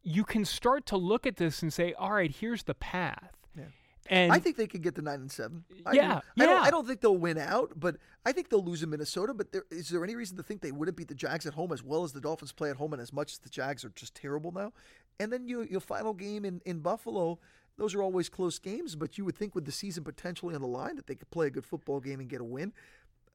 you 0.02 0.22
can 0.22 0.44
start 0.44 0.86
to 0.86 0.96
look 0.96 1.26
at 1.26 1.36
this 1.36 1.62
and 1.62 1.72
say, 1.72 1.94
all 1.94 2.12
right, 2.12 2.30
here's 2.30 2.64
the 2.64 2.74
path. 2.74 3.32
Yeah. 3.56 3.64
And 4.10 4.30
I 4.32 4.38
think 4.38 4.56
they 4.56 4.66
could 4.66 4.82
get 4.82 4.94
the 4.94 5.02
nine 5.02 5.20
and 5.20 5.32
seven. 5.32 5.64
I 5.86 5.92
Yeah, 5.94 6.02
do. 6.02 6.14
I 6.14 6.20
yeah. 6.36 6.46
don't. 6.46 6.66
I 6.66 6.70
don't 6.70 6.86
think 6.86 7.00
they'll 7.00 7.16
win 7.16 7.38
out, 7.38 7.72
but 7.74 7.96
I 8.26 8.32
think 8.32 8.50
they'll 8.50 8.62
lose 8.62 8.82
in 8.82 8.90
Minnesota. 8.90 9.32
But 9.32 9.52
there, 9.52 9.64
is 9.70 9.88
there 9.88 10.04
any 10.04 10.14
reason 10.14 10.36
to 10.36 10.42
think 10.42 10.60
they 10.60 10.72
wouldn't 10.72 10.96
beat 10.96 11.08
the 11.08 11.14
Jags 11.14 11.46
at 11.46 11.54
home 11.54 11.72
as 11.72 11.82
well 11.82 12.04
as 12.04 12.12
the 12.12 12.20
Dolphins 12.20 12.52
play 12.52 12.68
at 12.68 12.76
home, 12.76 12.92
and 12.92 13.00
as 13.00 13.12
much 13.14 13.32
as 13.32 13.38
the 13.38 13.48
Jags 13.48 13.84
are 13.84 13.88
just 13.90 14.14
terrible 14.14 14.52
now? 14.52 14.72
And 15.18 15.32
then 15.32 15.48
you, 15.48 15.62
your 15.62 15.80
final 15.80 16.12
game 16.12 16.44
in 16.44 16.60
in 16.66 16.80
Buffalo. 16.80 17.38
Those 17.76 17.92
are 17.96 18.02
always 18.02 18.28
close 18.28 18.60
games, 18.60 18.94
but 18.94 19.18
you 19.18 19.24
would 19.24 19.34
think 19.34 19.56
with 19.56 19.64
the 19.64 19.72
season 19.72 20.04
potentially 20.04 20.54
on 20.54 20.60
the 20.60 20.66
line 20.68 20.94
that 20.94 21.08
they 21.08 21.16
could 21.16 21.30
play 21.30 21.48
a 21.48 21.50
good 21.50 21.64
football 21.64 21.98
game 21.98 22.20
and 22.20 22.28
get 22.28 22.40
a 22.40 22.44
win. 22.44 22.72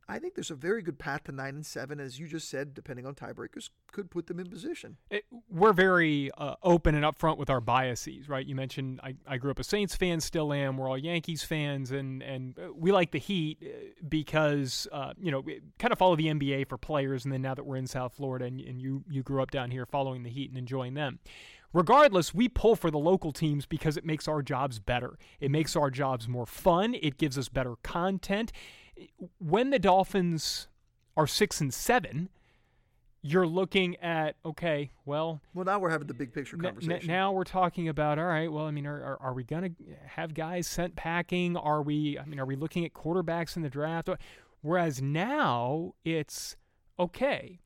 I 0.10 0.18
think 0.18 0.34
there's 0.34 0.50
a 0.50 0.56
very 0.56 0.82
good 0.82 0.98
path 0.98 1.26
to 1.26 1.32
nine 1.32 1.56
and 1.56 1.66
seven, 1.66 2.00
as 2.00 2.20
you 2.20 2.28
just 2.28 2.50
said, 2.50 2.74
depending 2.74 3.06
on 3.06 3.14
tiebreakers, 3.14 3.70
could 3.92 4.10
put 4.10 4.26
them 4.26 4.40
in 4.40 4.48
position. 4.48 4.98
it, 5.12 5.24
we're 5.50 5.72
very 5.74 6.32
uh, 6.38 6.56
open 6.64 6.96
and 6.96 7.06
upfront 7.06 7.38
with 7.38 7.50
our 7.50 7.62
biases, 7.62 8.28
right? 8.28 8.46
You 8.46 8.56
mentioned 8.56 9.00
I, 9.04 9.16
I 9.28 9.38
grew 9.38 9.52
up 9.52 9.60
a 9.60 9.64
Saints 9.64 9.96
fan, 9.96 10.20
still 10.20 10.52
am. 10.52 10.78
We're 10.78 10.90
all 10.90 10.98
Yankees 10.98 11.44
fans, 11.44 11.92
and 11.92 12.24
and 12.24 12.58
uh, 12.58 12.74
we 12.74 12.92
like 12.92 13.12
the 13.12 13.20
Heat 13.20 13.60
uh, 13.62 13.68
because 14.10 14.88
uh, 14.92 15.14
you 15.22 15.32
know 15.32 15.42
we 15.42 15.62
kind 15.78 15.92
of 15.92 16.00
follow 16.00 16.16
the 16.16 16.26
NBA 16.26 16.68
for 16.68 16.78
players, 16.78 17.24
and 17.24 17.32
then 17.32 17.44
now 17.44 17.54
that 17.54 17.64
we're 17.64 17.78
in 17.78 17.88
South 17.88 18.16
Florida, 18.16 18.46
and, 18.46 18.60
and 18.60 18.82
you 18.82 19.04
you 19.10 19.22
grew 19.22 19.44
up 19.44 19.52
down 19.52 19.70
here 19.70 19.86
following 19.86 20.24
the 20.24 20.30
Heat 20.30 20.50
and 20.50 20.58
enjoying 20.58 20.96
them. 20.96 21.20
Regardless, 21.72 22.34
we 22.34 22.50
pull 22.50 22.76
for 22.76 22.90
the 22.90 22.98
local 22.98 23.32
teams 23.32 23.68
because 23.68 23.96
it 23.96 24.04
makes 24.04 24.28
our 24.28 24.42
jobs 24.42 24.80
better. 24.80 25.20
It 25.40 25.52
makes 25.52 25.76
our 25.76 25.92
jobs 25.92 26.28
more 26.28 26.48
fun. 26.48 26.96
It 26.96 27.20
gives 27.20 27.38
us 27.38 27.48
better 27.48 27.76
content. 27.84 28.52
When 29.40 29.70
the 29.70 29.80
Dolphins 29.80 30.68
are 31.18 31.28
six 31.28 31.60
and 31.62 31.74
seven, 31.74 32.30
you're 33.22 33.48
looking 33.48 33.98
at 33.98 34.36
okay, 34.46 34.92
well, 35.06 35.42
Well, 35.54 35.66
now 35.66 35.80
we're 35.80 35.90
having 35.90 36.08
the 36.08 36.14
big 36.14 36.34
picture 36.34 36.56
N- 36.56 36.66
n- 36.66 36.72
conversation. 36.74 37.08
now 37.08 37.32
we're 37.32 37.44
talking 37.44 37.90
about 37.90 38.18
all 38.18 38.26
right. 38.26 38.52
Well, 38.52 38.66
I 38.66 38.72
mean, 38.72 38.86
are, 38.88 39.02
are, 39.04 39.18
are 39.22 39.34
we 39.34 39.44
going 39.44 39.64
to 39.64 39.72
have 40.08 40.34
guys 40.34 40.68
sent 40.68 40.96
packing? 40.96 41.58
Are 41.58 41.82
we? 41.82 42.18
I 42.18 42.26
mean, 42.26 42.40
are 42.40 42.46
we 42.46 42.56
looking 42.56 42.86
at 42.86 42.94
quarterbacks 42.94 43.56
in 43.58 43.62
the 43.62 43.70
draft? 43.70 44.10
Whereas 44.62 45.02
now 45.02 45.96
it's 46.06 46.56
okay. 46.98 47.60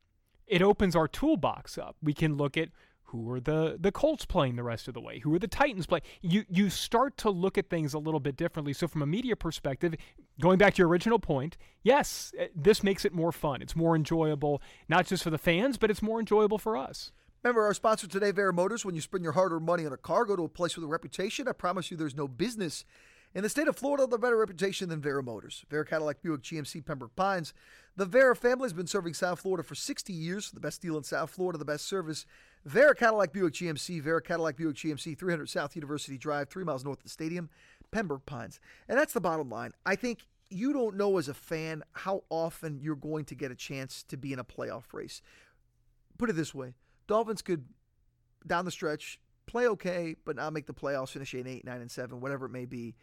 It 0.48 0.62
opens 0.62 0.96
our 0.96 1.08
toolbox 1.08 1.78
up. 1.78 1.96
We 2.02 2.14
can 2.14 2.36
look 2.36 2.58
at 2.58 2.70
who 3.14 3.30
are 3.32 3.40
the 3.40 3.78
the 3.80 3.92
Colts 3.92 4.26
playing 4.26 4.56
the 4.56 4.64
rest 4.64 4.88
of 4.88 4.96
the 4.96 5.00
way. 5.00 5.20
Who 5.20 5.34
are 5.36 5.40
the 5.40 5.48
Titans 5.48 5.86
playing? 5.86 6.02
You 6.22 6.46
you 6.50 6.70
start 6.70 7.16
to 7.18 7.30
look 7.30 7.60
at 7.60 7.70
things 7.70 7.94
a 7.94 8.00
little 8.00 8.20
bit 8.20 8.36
differently. 8.36 8.74
So 8.74 8.88
from 8.88 9.04
a 9.04 9.06
media 9.06 9.36
perspective, 9.36 9.94
going 10.42 10.58
back 10.58 10.74
to 10.74 10.80
your 10.80 10.88
original 10.88 11.20
point, 11.20 11.56
yes, 11.84 12.34
eh, 12.38 12.48
this 12.56 12.82
makes 12.84 13.06
it 13.06 13.14
more 13.14 13.32
fun. 13.32 13.62
It's 13.62 13.76
more 13.76 13.96
enjoyable, 13.96 14.64
not 14.90 15.06
just 15.06 15.24
for 15.24 15.30
the 15.30 15.38
fans, 15.38 15.78
but 15.78 15.92
it's 15.92 16.02
more 16.02 16.20
enjoyable 16.20 16.58
for 16.58 16.76
us. 16.76 17.12
Remember 17.44 17.64
our 17.64 17.74
sponsor 17.76 18.08
today, 18.08 18.32
Vera 18.32 18.52
Motors. 18.52 18.84
When 18.84 18.96
you 18.96 19.02
spend 19.02 19.24
your 19.24 19.34
hard-earned 19.34 19.66
money 19.66 19.86
on 19.86 19.94
a 19.94 19.98
car, 19.98 20.26
go 20.26 20.36
to 20.36 20.46
a 20.46 20.50
place 20.50 20.76
with 20.76 20.86
a 20.86 20.88
reputation. 20.88 21.48
I 21.48 21.52
promise 21.52 21.92
you, 21.92 21.98
there's 21.98 22.16
no 22.16 22.28
business 22.28 22.84
in 23.36 23.44
the 23.44 23.50
state 23.50 23.68
of 23.68 23.76
Florida 23.76 24.06
with 24.06 24.14
a 24.14 24.18
better 24.18 24.38
reputation 24.38 24.90
than 24.90 25.02
Vera 25.02 25.22
Motors. 25.22 25.66
Vera 25.70 25.86
Cadillac 25.86 26.22
Buick 26.22 26.42
GMC 26.42 26.84
Pembroke 26.86 27.16
Pines. 27.16 27.54
The 27.96 28.06
Vera 28.06 28.36
family 28.36 28.66
has 28.66 28.74
been 28.74 28.88
serving 28.88 29.14
South 29.14 29.42
Florida 29.42 29.64
for 29.64 29.76
60 29.76 30.12
years. 30.12 30.50
The 30.50 30.60
best 30.60 30.82
deal 30.82 30.98
in 30.98 31.04
South 31.04 31.30
Florida, 31.30 31.60
the 31.60 31.66
best 31.66 31.86
service. 31.86 32.26
Vera 32.66 32.96
Cadillac 32.96 33.32
Buick 33.32 33.54
GMC, 33.54 34.02
Vera 34.02 34.22
Cadillac 34.22 34.56
Buick 34.56 34.76
GMC, 34.76 35.18
300 35.18 35.48
South 35.48 35.76
University 35.76 36.18
Drive, 36.18 36.50
three 36.50 36.64
miles 36.64 36.84
north 36.84 37.00
of 37.00 37.04
the 37.04 37.10
stadium, 37.10 37.50
Pembroke 37.92 38.26
Pines. 38.26 38.60
And 38.88 38.98
that's 38.98 39.14
the 39.14 39.22
bottom 39.22 39.50
line. 39.50 39.74
I 39.86 39.96
think 39.96 40.26
you 40.50 40.74
don't 40.74 40.96
know 40.96 41.18
as 41.18 41.28
a 41.28 41.34
fan 41.34 41.84
how 41.92 42.24
often 42.30 42.80
you're 42.82 42.96
going 42.96 43.26
to 43.26 43.36
get 43.36 43.52
a 43.52 43.56
chance 43.56 44.04
to 44.04 44.18
be 44.18 44.34
in 44.34 44.40
a 44.40 44.44
playoff 44.44 44.94
race. 44.94 45.22
Put 46.18 46.30
it 46.30 46.34
this 46.34 46.54
way 46.54 46.74
Dolphins 47.06 47.42
could, 47.44 47.66
down 48.48 48.66
the 48.66 48.72
stretch, 48.72 49.20
play 49.46 49.68
okay, 49.68 50.16
but 50.26 50.36
not 50.36 50.54
make 50.54 50.66
the 50.66 50.74
playoffs, 50.74 51.10
finish 51.10 51.34
in 51.34 51.46
8, 51.46 51.66
9, 51.66 51.82
and 51.82 51.92
7, 51.92 52.22
whatever 52.22 52.46
it 52.48 52.52
may 52.52 52.66
be, 52.66 52.96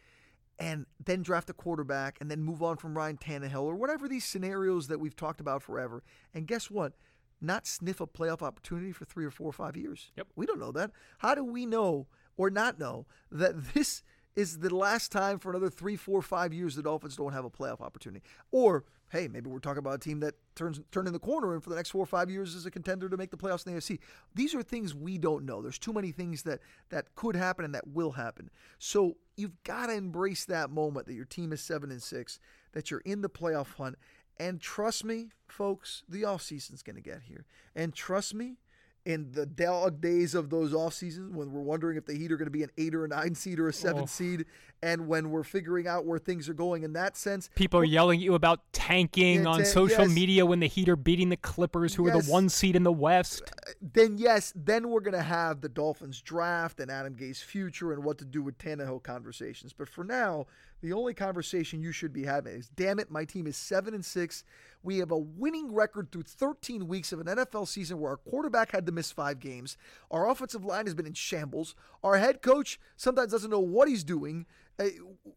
and 0.61 0.85
then 1.03 1.23
draft 1.23 1.49
a 1.49 1.55
quarterback 1.55 2.19
and 2.21 2.31
then 2.31 2.43
move 2.43 2.63
on 2.63 2.77
from 2.77 2.97
Ryan 2.97 3.17
Tannehill 3.17 3.63
or 3.63 3.75
whatever 3.75 4.07
these 4.07 4.25
scenarios 4.25 4.89
that 4.89 5.01
we've 5.01 5.17
talked 5.17 5.41
about 5.41 5.63
forever. 5.63 6.03
And 6.35 6.47
guess 6.47 6.71
what? 6.71 6.93
Not 7.41 7.67
sniff 7.67 8.01
a 8.01 8.07
playoff 8.07 8.43
opportunity 8.43 8.93
for 8.93 9.07
three 9.07 9.25
or 9.25 9.31
four 9.31 9.49
or 9.49 9.53
five 9.55 9.77
years. 9.77 10.13
Yep. 10.19 10.29
We 10.37 10.45
don't 10.45 10.61
know 10.61 10.73
that. 10.73 10.91
How 11.19 11.35
do 11.35 11.43
we 11.43 11.65
know 11.65 12.07
or 12.37 12.51
not 12.51 12.79
know 12.79 13.07
that 13.33 13.55
this 13.75 14.03
is 14.37 14.59
the 14.59 14.75
last 14.75 15.11
time 15.13 15.39
for 15.39 15.51
another 15.51 15.69
three, 15.69 15.97
four, 15.97 16.23
five 16.23 16.53
years 16.53 16.77
the 16.77 16.83
Dolphins 16.83 17.17
don't 17.17 17.33
have 17.33 17.45
a 17.45 17.51
playoff 17.51 17.81
opportunity? 17.81 18.25
Or 18.51 18.85
hey, 19.11 19.27
maybe 19.27 19.51
we're 19.51 19.59
talking 19.59 19.79
about 19.79 19.95
a 19.95 19.99
team 19.99 20.21
that 20.21 20.35
turns 20.55 20.81
turning 20.93 21.13
the 21.13 21.19
corner 21.19 21.53
and 21.53 21.63
for 21.63 21.71
the 21.71 21.77
next 21.77 21.91
four 21.91 22.03
or 22.03 22.07
five 22.07 22.31
years 22.31 22.55
is 22.55 22.65
a 22.65 22.71
contender 22.71 23.09
to 23.09 23.17
make 23.17 23.31
the 23.31 23.37
playoffs 23.37 23.67
in 23.67 23.75
the 23.75 23.81
AFC. 23.81 23.99
These 24.35 24.55
are 24.55 24.63
things 24.63 24.95
we 24.95 25.19
don't 25.19 25.45
know. 25.45 25.61
There's 25.61 25.79
too 25.79 25.93
many 25.93 26.13
things 26.13 26.43
that 26.45 26.61
that 26.91 27.15
could 27.17 27.35
happen 27.35 27.65
and 27.65 27.75
that 27.75 27.89
will 27.89 28.13
happen. 28.13 28.51
So 28.79 29.17
you've 29.37 29.63
got 29.65 29.87
to 29.87 29.95
embrace 29.95 30.45
that 30.47 30.71
moment 30.71 31.07
that 31.07 31.15
your 31.15 31.25
team 31.25 31.53
is 31.53 31.61
seven 31.61 31.91
and 31.91 32.03
six, 32.03 32.39
that 32.73 32.91
you're 32.91 33.01
in 33.01 33.21
the 33.21 33.29
playoff 33.29 33.75
hunt. 33.75 33.97
And 34.39 34.61
trust 34.61 35.05
me, 35.05 35.31
folks, 35.49 36.03
the 36.09 36.23
offseason's 36.23 36.83
going 36.83 36.97
to 36.97 37.03
get 37.03 37.23
here. 37.23 37.45
And 37.75 37.93
trust 37.93 38.33
me, 38.33 38.59
in 39.07 39.33
the 39.33 39.47
dog 39.47 40.01
days 40.01 40.35
of 40.35 40.51
those 40.51 40.75
off 40.75 40.93
seasons 40.93 41.35
when 41.35 41.51
we're 41.53 41.63
wondering 41.63 41.97
if 41.97 42.05
the 42.05 42.15
Heat 42.15 42.31
are 42.31 42.37
going 42.37 42.47
to 42.47 42.51
be 42.51 42.63
an 42.63 42.71
eight 42.77 42.95
or 42.95 43.05
a 43.05 43.09
nine 43.09 43.35
seed 43.35 43.59
or 43.59 43.69
a 43.69 43.73
seven 43.73 44.03
Oh. 44.03 44.07
seed, 44.07 44.45
and 44.83 45.09
when 45.09 45.31
we're 45.31 45.43
figuring 45.43 45.87
out 45.87 46.05
where 46.05 46.19
things 46.19 46.49
are 46.49 46.55
going 46.55 46.83
in 46.83 46.93
that 46.93 47.17
sense, 47.17 47.49
People 47.55 47.81
are 47.81 47.85
yelling 47.85 48.19
at 48.21 48.25
you 48.25 48.35
about 48.35 48.61
tanking 48.73 49.47
on 49.47 49.61
ta- 49.61 49.65
social 49.65 50.07
yes. 50.07 50.15
media 50.15 50.45
when 50.47 50.61
the 50.61 50.67
Heat 50.67 50.89
are 50.89 50.97
beating 50.97 51.31
the 51.31 51.37
Clippers, 51.37 51.95
who 51.95 52.07
are 52.07 52.11
the 52.23 52.31
one 52.31 52.49
seed 52.49 52.77
in 52.77 52.83
the 52.83 52.93
West. 52.93 53.43
Uh, 53.67 53.73
then 53.81 54.19
yes, 54.19 54.53
then 54.55 54.91
we're 54.91 55.01
going 55.01 55.15
to 55.15 55.23
have 55.23 55.61
the 55.63 55.69
Dolphins 55.69 56.21
draft 56.21 56.79
and 56.79 56.91
Adam 56.91 57.15
Gase's 57.15 57.43
future 57.43 57.93
and 57.93 58.05
what 58.05 58.19
to 58.19 58.25
do 58.25 58.43
with 58.43 58.59
Tannehill 58.59 59.03
conversations. 59.03 59.73
But 59.73 59.89
for 59.89 60.05
now, 60.05 60.47
the 60.81 60.93
only 60.93 61.15
conversation 61.15 61.83
you 61.83 61.93
should 61.93 62.13
be 62.13 62.25
having 62.25 62.55
is, 62.55 62.69
damn 62.69 62.99
it, 62.99 63.11
my 63.11 63.25
team 63.25 63.47
is 63.47 63.57
seven 63.57 63.95
and 63.95 64.05
six. 64.05 64.45
We 64.83 64.99
have 64.99 65.11
a 65.11 65.19
winning 65.19 65.75
record 65.75 66.11
through 66.11 66.23
13 66.23 66.89
weeks 66.89 67.13
of 67.13 67.21
an 67.21 67.27
NFL 67.27 67.69
season 67.69 68.01
where 68.01 68.13
our 68.13 68.17
quarterback 68.17 68.73
had 68.73 68.87
to 68.87 68.93
miss 68.93 69.13
five 69.13 69.41
games. 69.41 69.77
Our 70.11 70.29
offensive 70.29 70.65
line 70.65 70.87
has 70.87 70.95
been 70.95 71.07
in 71.07 71.13
shambles. 71.13 71.75
Our 72.03 72.17
head 72.17 72.41
coach 72.41 72.81
sometimes 72.97 73.33
doesn't 73.33 73.51
know 73.51 73.61
what 73.61 73.89
he's 73.89 74.05
doing. 74.05 74.47
Uh, 74.79 74.89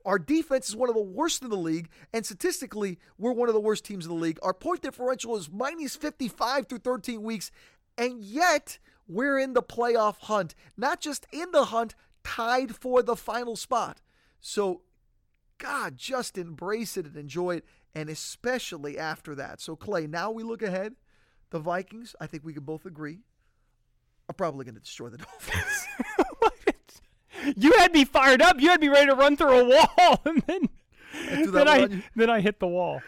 our 0.05 0.17
defense 0.17 0.69
is 0.69 0.75
one 0.75 0.87
of 0.87 0.95
the 0.95 1.01
worst 1.01 1.43
in 1.43 1.49
the 1.49 1.57
league, 1.57 1.89
and 2.13 2.25
statistically, 2.25 2.97
we're 3.17 3.33
one 3.33 3.49
of 3.49 3.53
the 3.53 3.59
worst 3.59 3.83
teams 3.83 4.05
in 4.05 4.09
the 4.09 4.17
league. 4.17 4.39
Our 4.41 4.53
point 4.53 4.81
differential 4.81 5.35
is 5.35 5.51
minus 5.51 5.97
55 5.97 6.67
through 6.67 6.77
13 6.79 7.21
weeks, 7.21 7.51
and 7.97 8.21
yet 8.21 8.79
we're 9.07 9.37
in 9.37 9.53
the 9.53 9.61
playoff 9.61 10.19
hunt. 10.21 10.55
Not 10.77 11.01
just 11.01 11.27
in 11.33 11.51
the 11.51 11.65
hunt, 11.65 11.95
tied 12.23 12.75
for 12.75 13.03
the 13.03 13.17
final 13.17 13.57
spot. 13.57 13.99
So, 14.39 14.81
God, 15.57 15.97
just 15.97 16.37
embrace 16.37 16.97
it 16.97 17.05
and 17.05 17.15
enjoy 17.15 17.57
it, 17.57 17.65
and 17.95 18.09
especially 18.09 18.97
after 18.97 19.35
that. 19.35 19.61
So, 19.61 19.75
Clay, 19.75 20.07
now 20.07 20.31
we 20.31 20.43
look 20.43 20.61
ahead. 20.61 20.95
The 21.51 21.59
Vikings, 21.59 22.15
I 22.19 22.27
think 22.27 22.43
we 22.43 22.53
can 22.53 22.63
both 22.63 22.85
agree, 22.85 23.19
are 24.27 24.33
probably 24.33 24.65
going 24.65 24.75
to 24.75 24.81
destroy 24.81 25.09
the 25.09 25.17
Dolphins. 25.19 25.87
you 27.55 27.71
had 27.77 27.93
me 27.93 28.05
fired 28.05 28.41
up. 28.41 28.59
You 28.59 28.69
had 28.69 28.81
me 28.81 28.89
ready 28.89 29.07
to 29.07 29.15
run 29.15 29.37
through 29.37 29.59
a 29.59 29.63
wall, 29.65 30.21
and 30.25 30.41
then 30.47 30.69
that 31.13 31.51
then 31.51 31.67
I 31.67 32.03
then 32.15 32.29
I 32.29 32.41
hit 32.41 32.59
the 32.59 32.67
wall. 32.67 33.01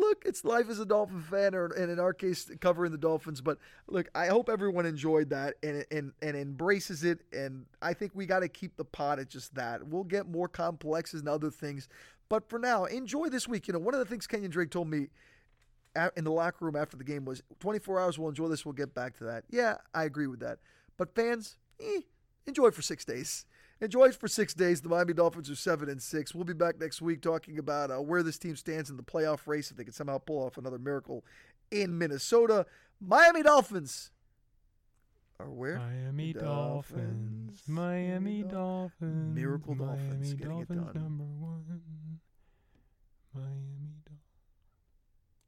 Look, 0.00 0.22
it's 0.24 0.44
life 0.44 0.70
as 0.70 0.80
a 0.80 0.86
Dolphin 0.86 1.20
fan, 1.20 1.54
or 1.54 1.66
and 1.66 1.90
in 1.90 2.00
our 2.00 2.14
case, 2.14 2.50
covering 2.60 2.90
the 2.90 2.98
Dolphins. 2.98 3.42
But 3.42 3.58
look, 3.86 4.08
I 4.14 4.28
hope 4.28 4.48
everyone 4.48 4.86
enjoyed 4.86 5.28
that 5.30 5.56
and 5.62 5.84
and 5.90 6.12
and 6.22 6.36
embraces 6.36 7.04
it. 7.04 7.20
And 7.34 7.66
I 7.82 7.92
think 7.92 8.12
we 8.14 8.24
got 8.24 8.40
to 8.40 8.48
keep 8.48 8.76
the 8.76 8.84
pot 8.84 9.18
at 9.18 9.28
just 9.28 9.54
that. 9.56 9.86
We'll 9.86 10.04
get 10.04 10.26
more 10.26 10.48
complexes 10.48 11.20
and 11.20 11.28
other 11.28 11.50
things, 11.50 11.86
but 12.30 12.48
for 12.48 12.58
now, 12.58 12.86
enjoy 12.86 13.28
this 13.28 13.46
week. 13.46 13.68
You 13.68 13.74
know, 13.74 13.78
one 13.78 13.92
of 13.92 14.00
the 14.00 14.06
things 14.06 14.26
Kenyon 14.26 14.50
Drake 14.50 14.70
told 14.70 14.88
me 14.88 15.08
in 16.16 16.24
the 16.24 16.30
locker 16.30 16.64
room 16.64 16.76
after 16.76 16.96
the 16.96 17.04
game 17.04 17.26
was 17.26 17.42
24 17.60 18.00
hours. 18.00 18.18
We'll 18.18 18.30
enjoy 18.30 18.48
this. 18.48 18.64
We'll 18.64 18.72
get 18.72 18.94
back 18.94 19.18
to 19.18 19.24
that. 19.24 19.44
Yeah, 19.50 19.76
I 19.92 20.04
agree 20.04 20.28
with 20.28 20.40
that. 20.40 20.60
But 20.96 21.14
fans, 21.14 21.56
eh, 21.80 22.00
enjoy 22.46 22.70
for 22.70 22.82
six 22.82 23.04
days. 23.04 23.44
Enjoy 23.80 24.12
for 24.12 24.28
six 24.28 24.52
days. 24.52 24.82
The 24.82 24.90
Miami 24.90 25.14
Dolphins 25.14 25.50
are 25.50 25.56
seven 25.56 25.88
and 25.88 26.02
six. 26.02 26.34
We'll 26.34 26.44
be 26.44 26.52
back 26.52 26.78
next 26.78 27.00
week 27.00 27.22
talking 27.22 27.58
about 27.58 27.90
uh, 27.90 27.96
where 27.96 28.22
this 28.22 28.38
team 28.38 28.56
stands 28.56 28.90
in 28.90 28.96
the 28.96 29.02
playoff 29.02 29.46
race 29.46 29.70
if 29.70 29.76
they 29.76 29.84
can 29.84 29.92
somehow 29.92 30.18
pull 30.18 30.44
off 30.44 30.58
another 30.58 30.78
miracle 30.78 31.24
in 31.70 31.96
Minnesota. 31.96 32.66
Miami 33.00 33.42
Dolphins 33.42 34.10
are 35.38 35.48
where? 35.48 35.78
Miami 35.78 36.34
Dolphins. 36.34 37.52
Dolphins. 37.56 37.62
Miami 37.66 38.42
Dolphins. 38.42 39.34
Miracle 39.34 39.74
Miami 39.74 39.98
Dolphins. 39.98 40.34
Dolphins, 40.34 40.68
done. 40.68 41.02
number 41.02 41.24
one. 41.24 41.80
Miami. 43.34 43.99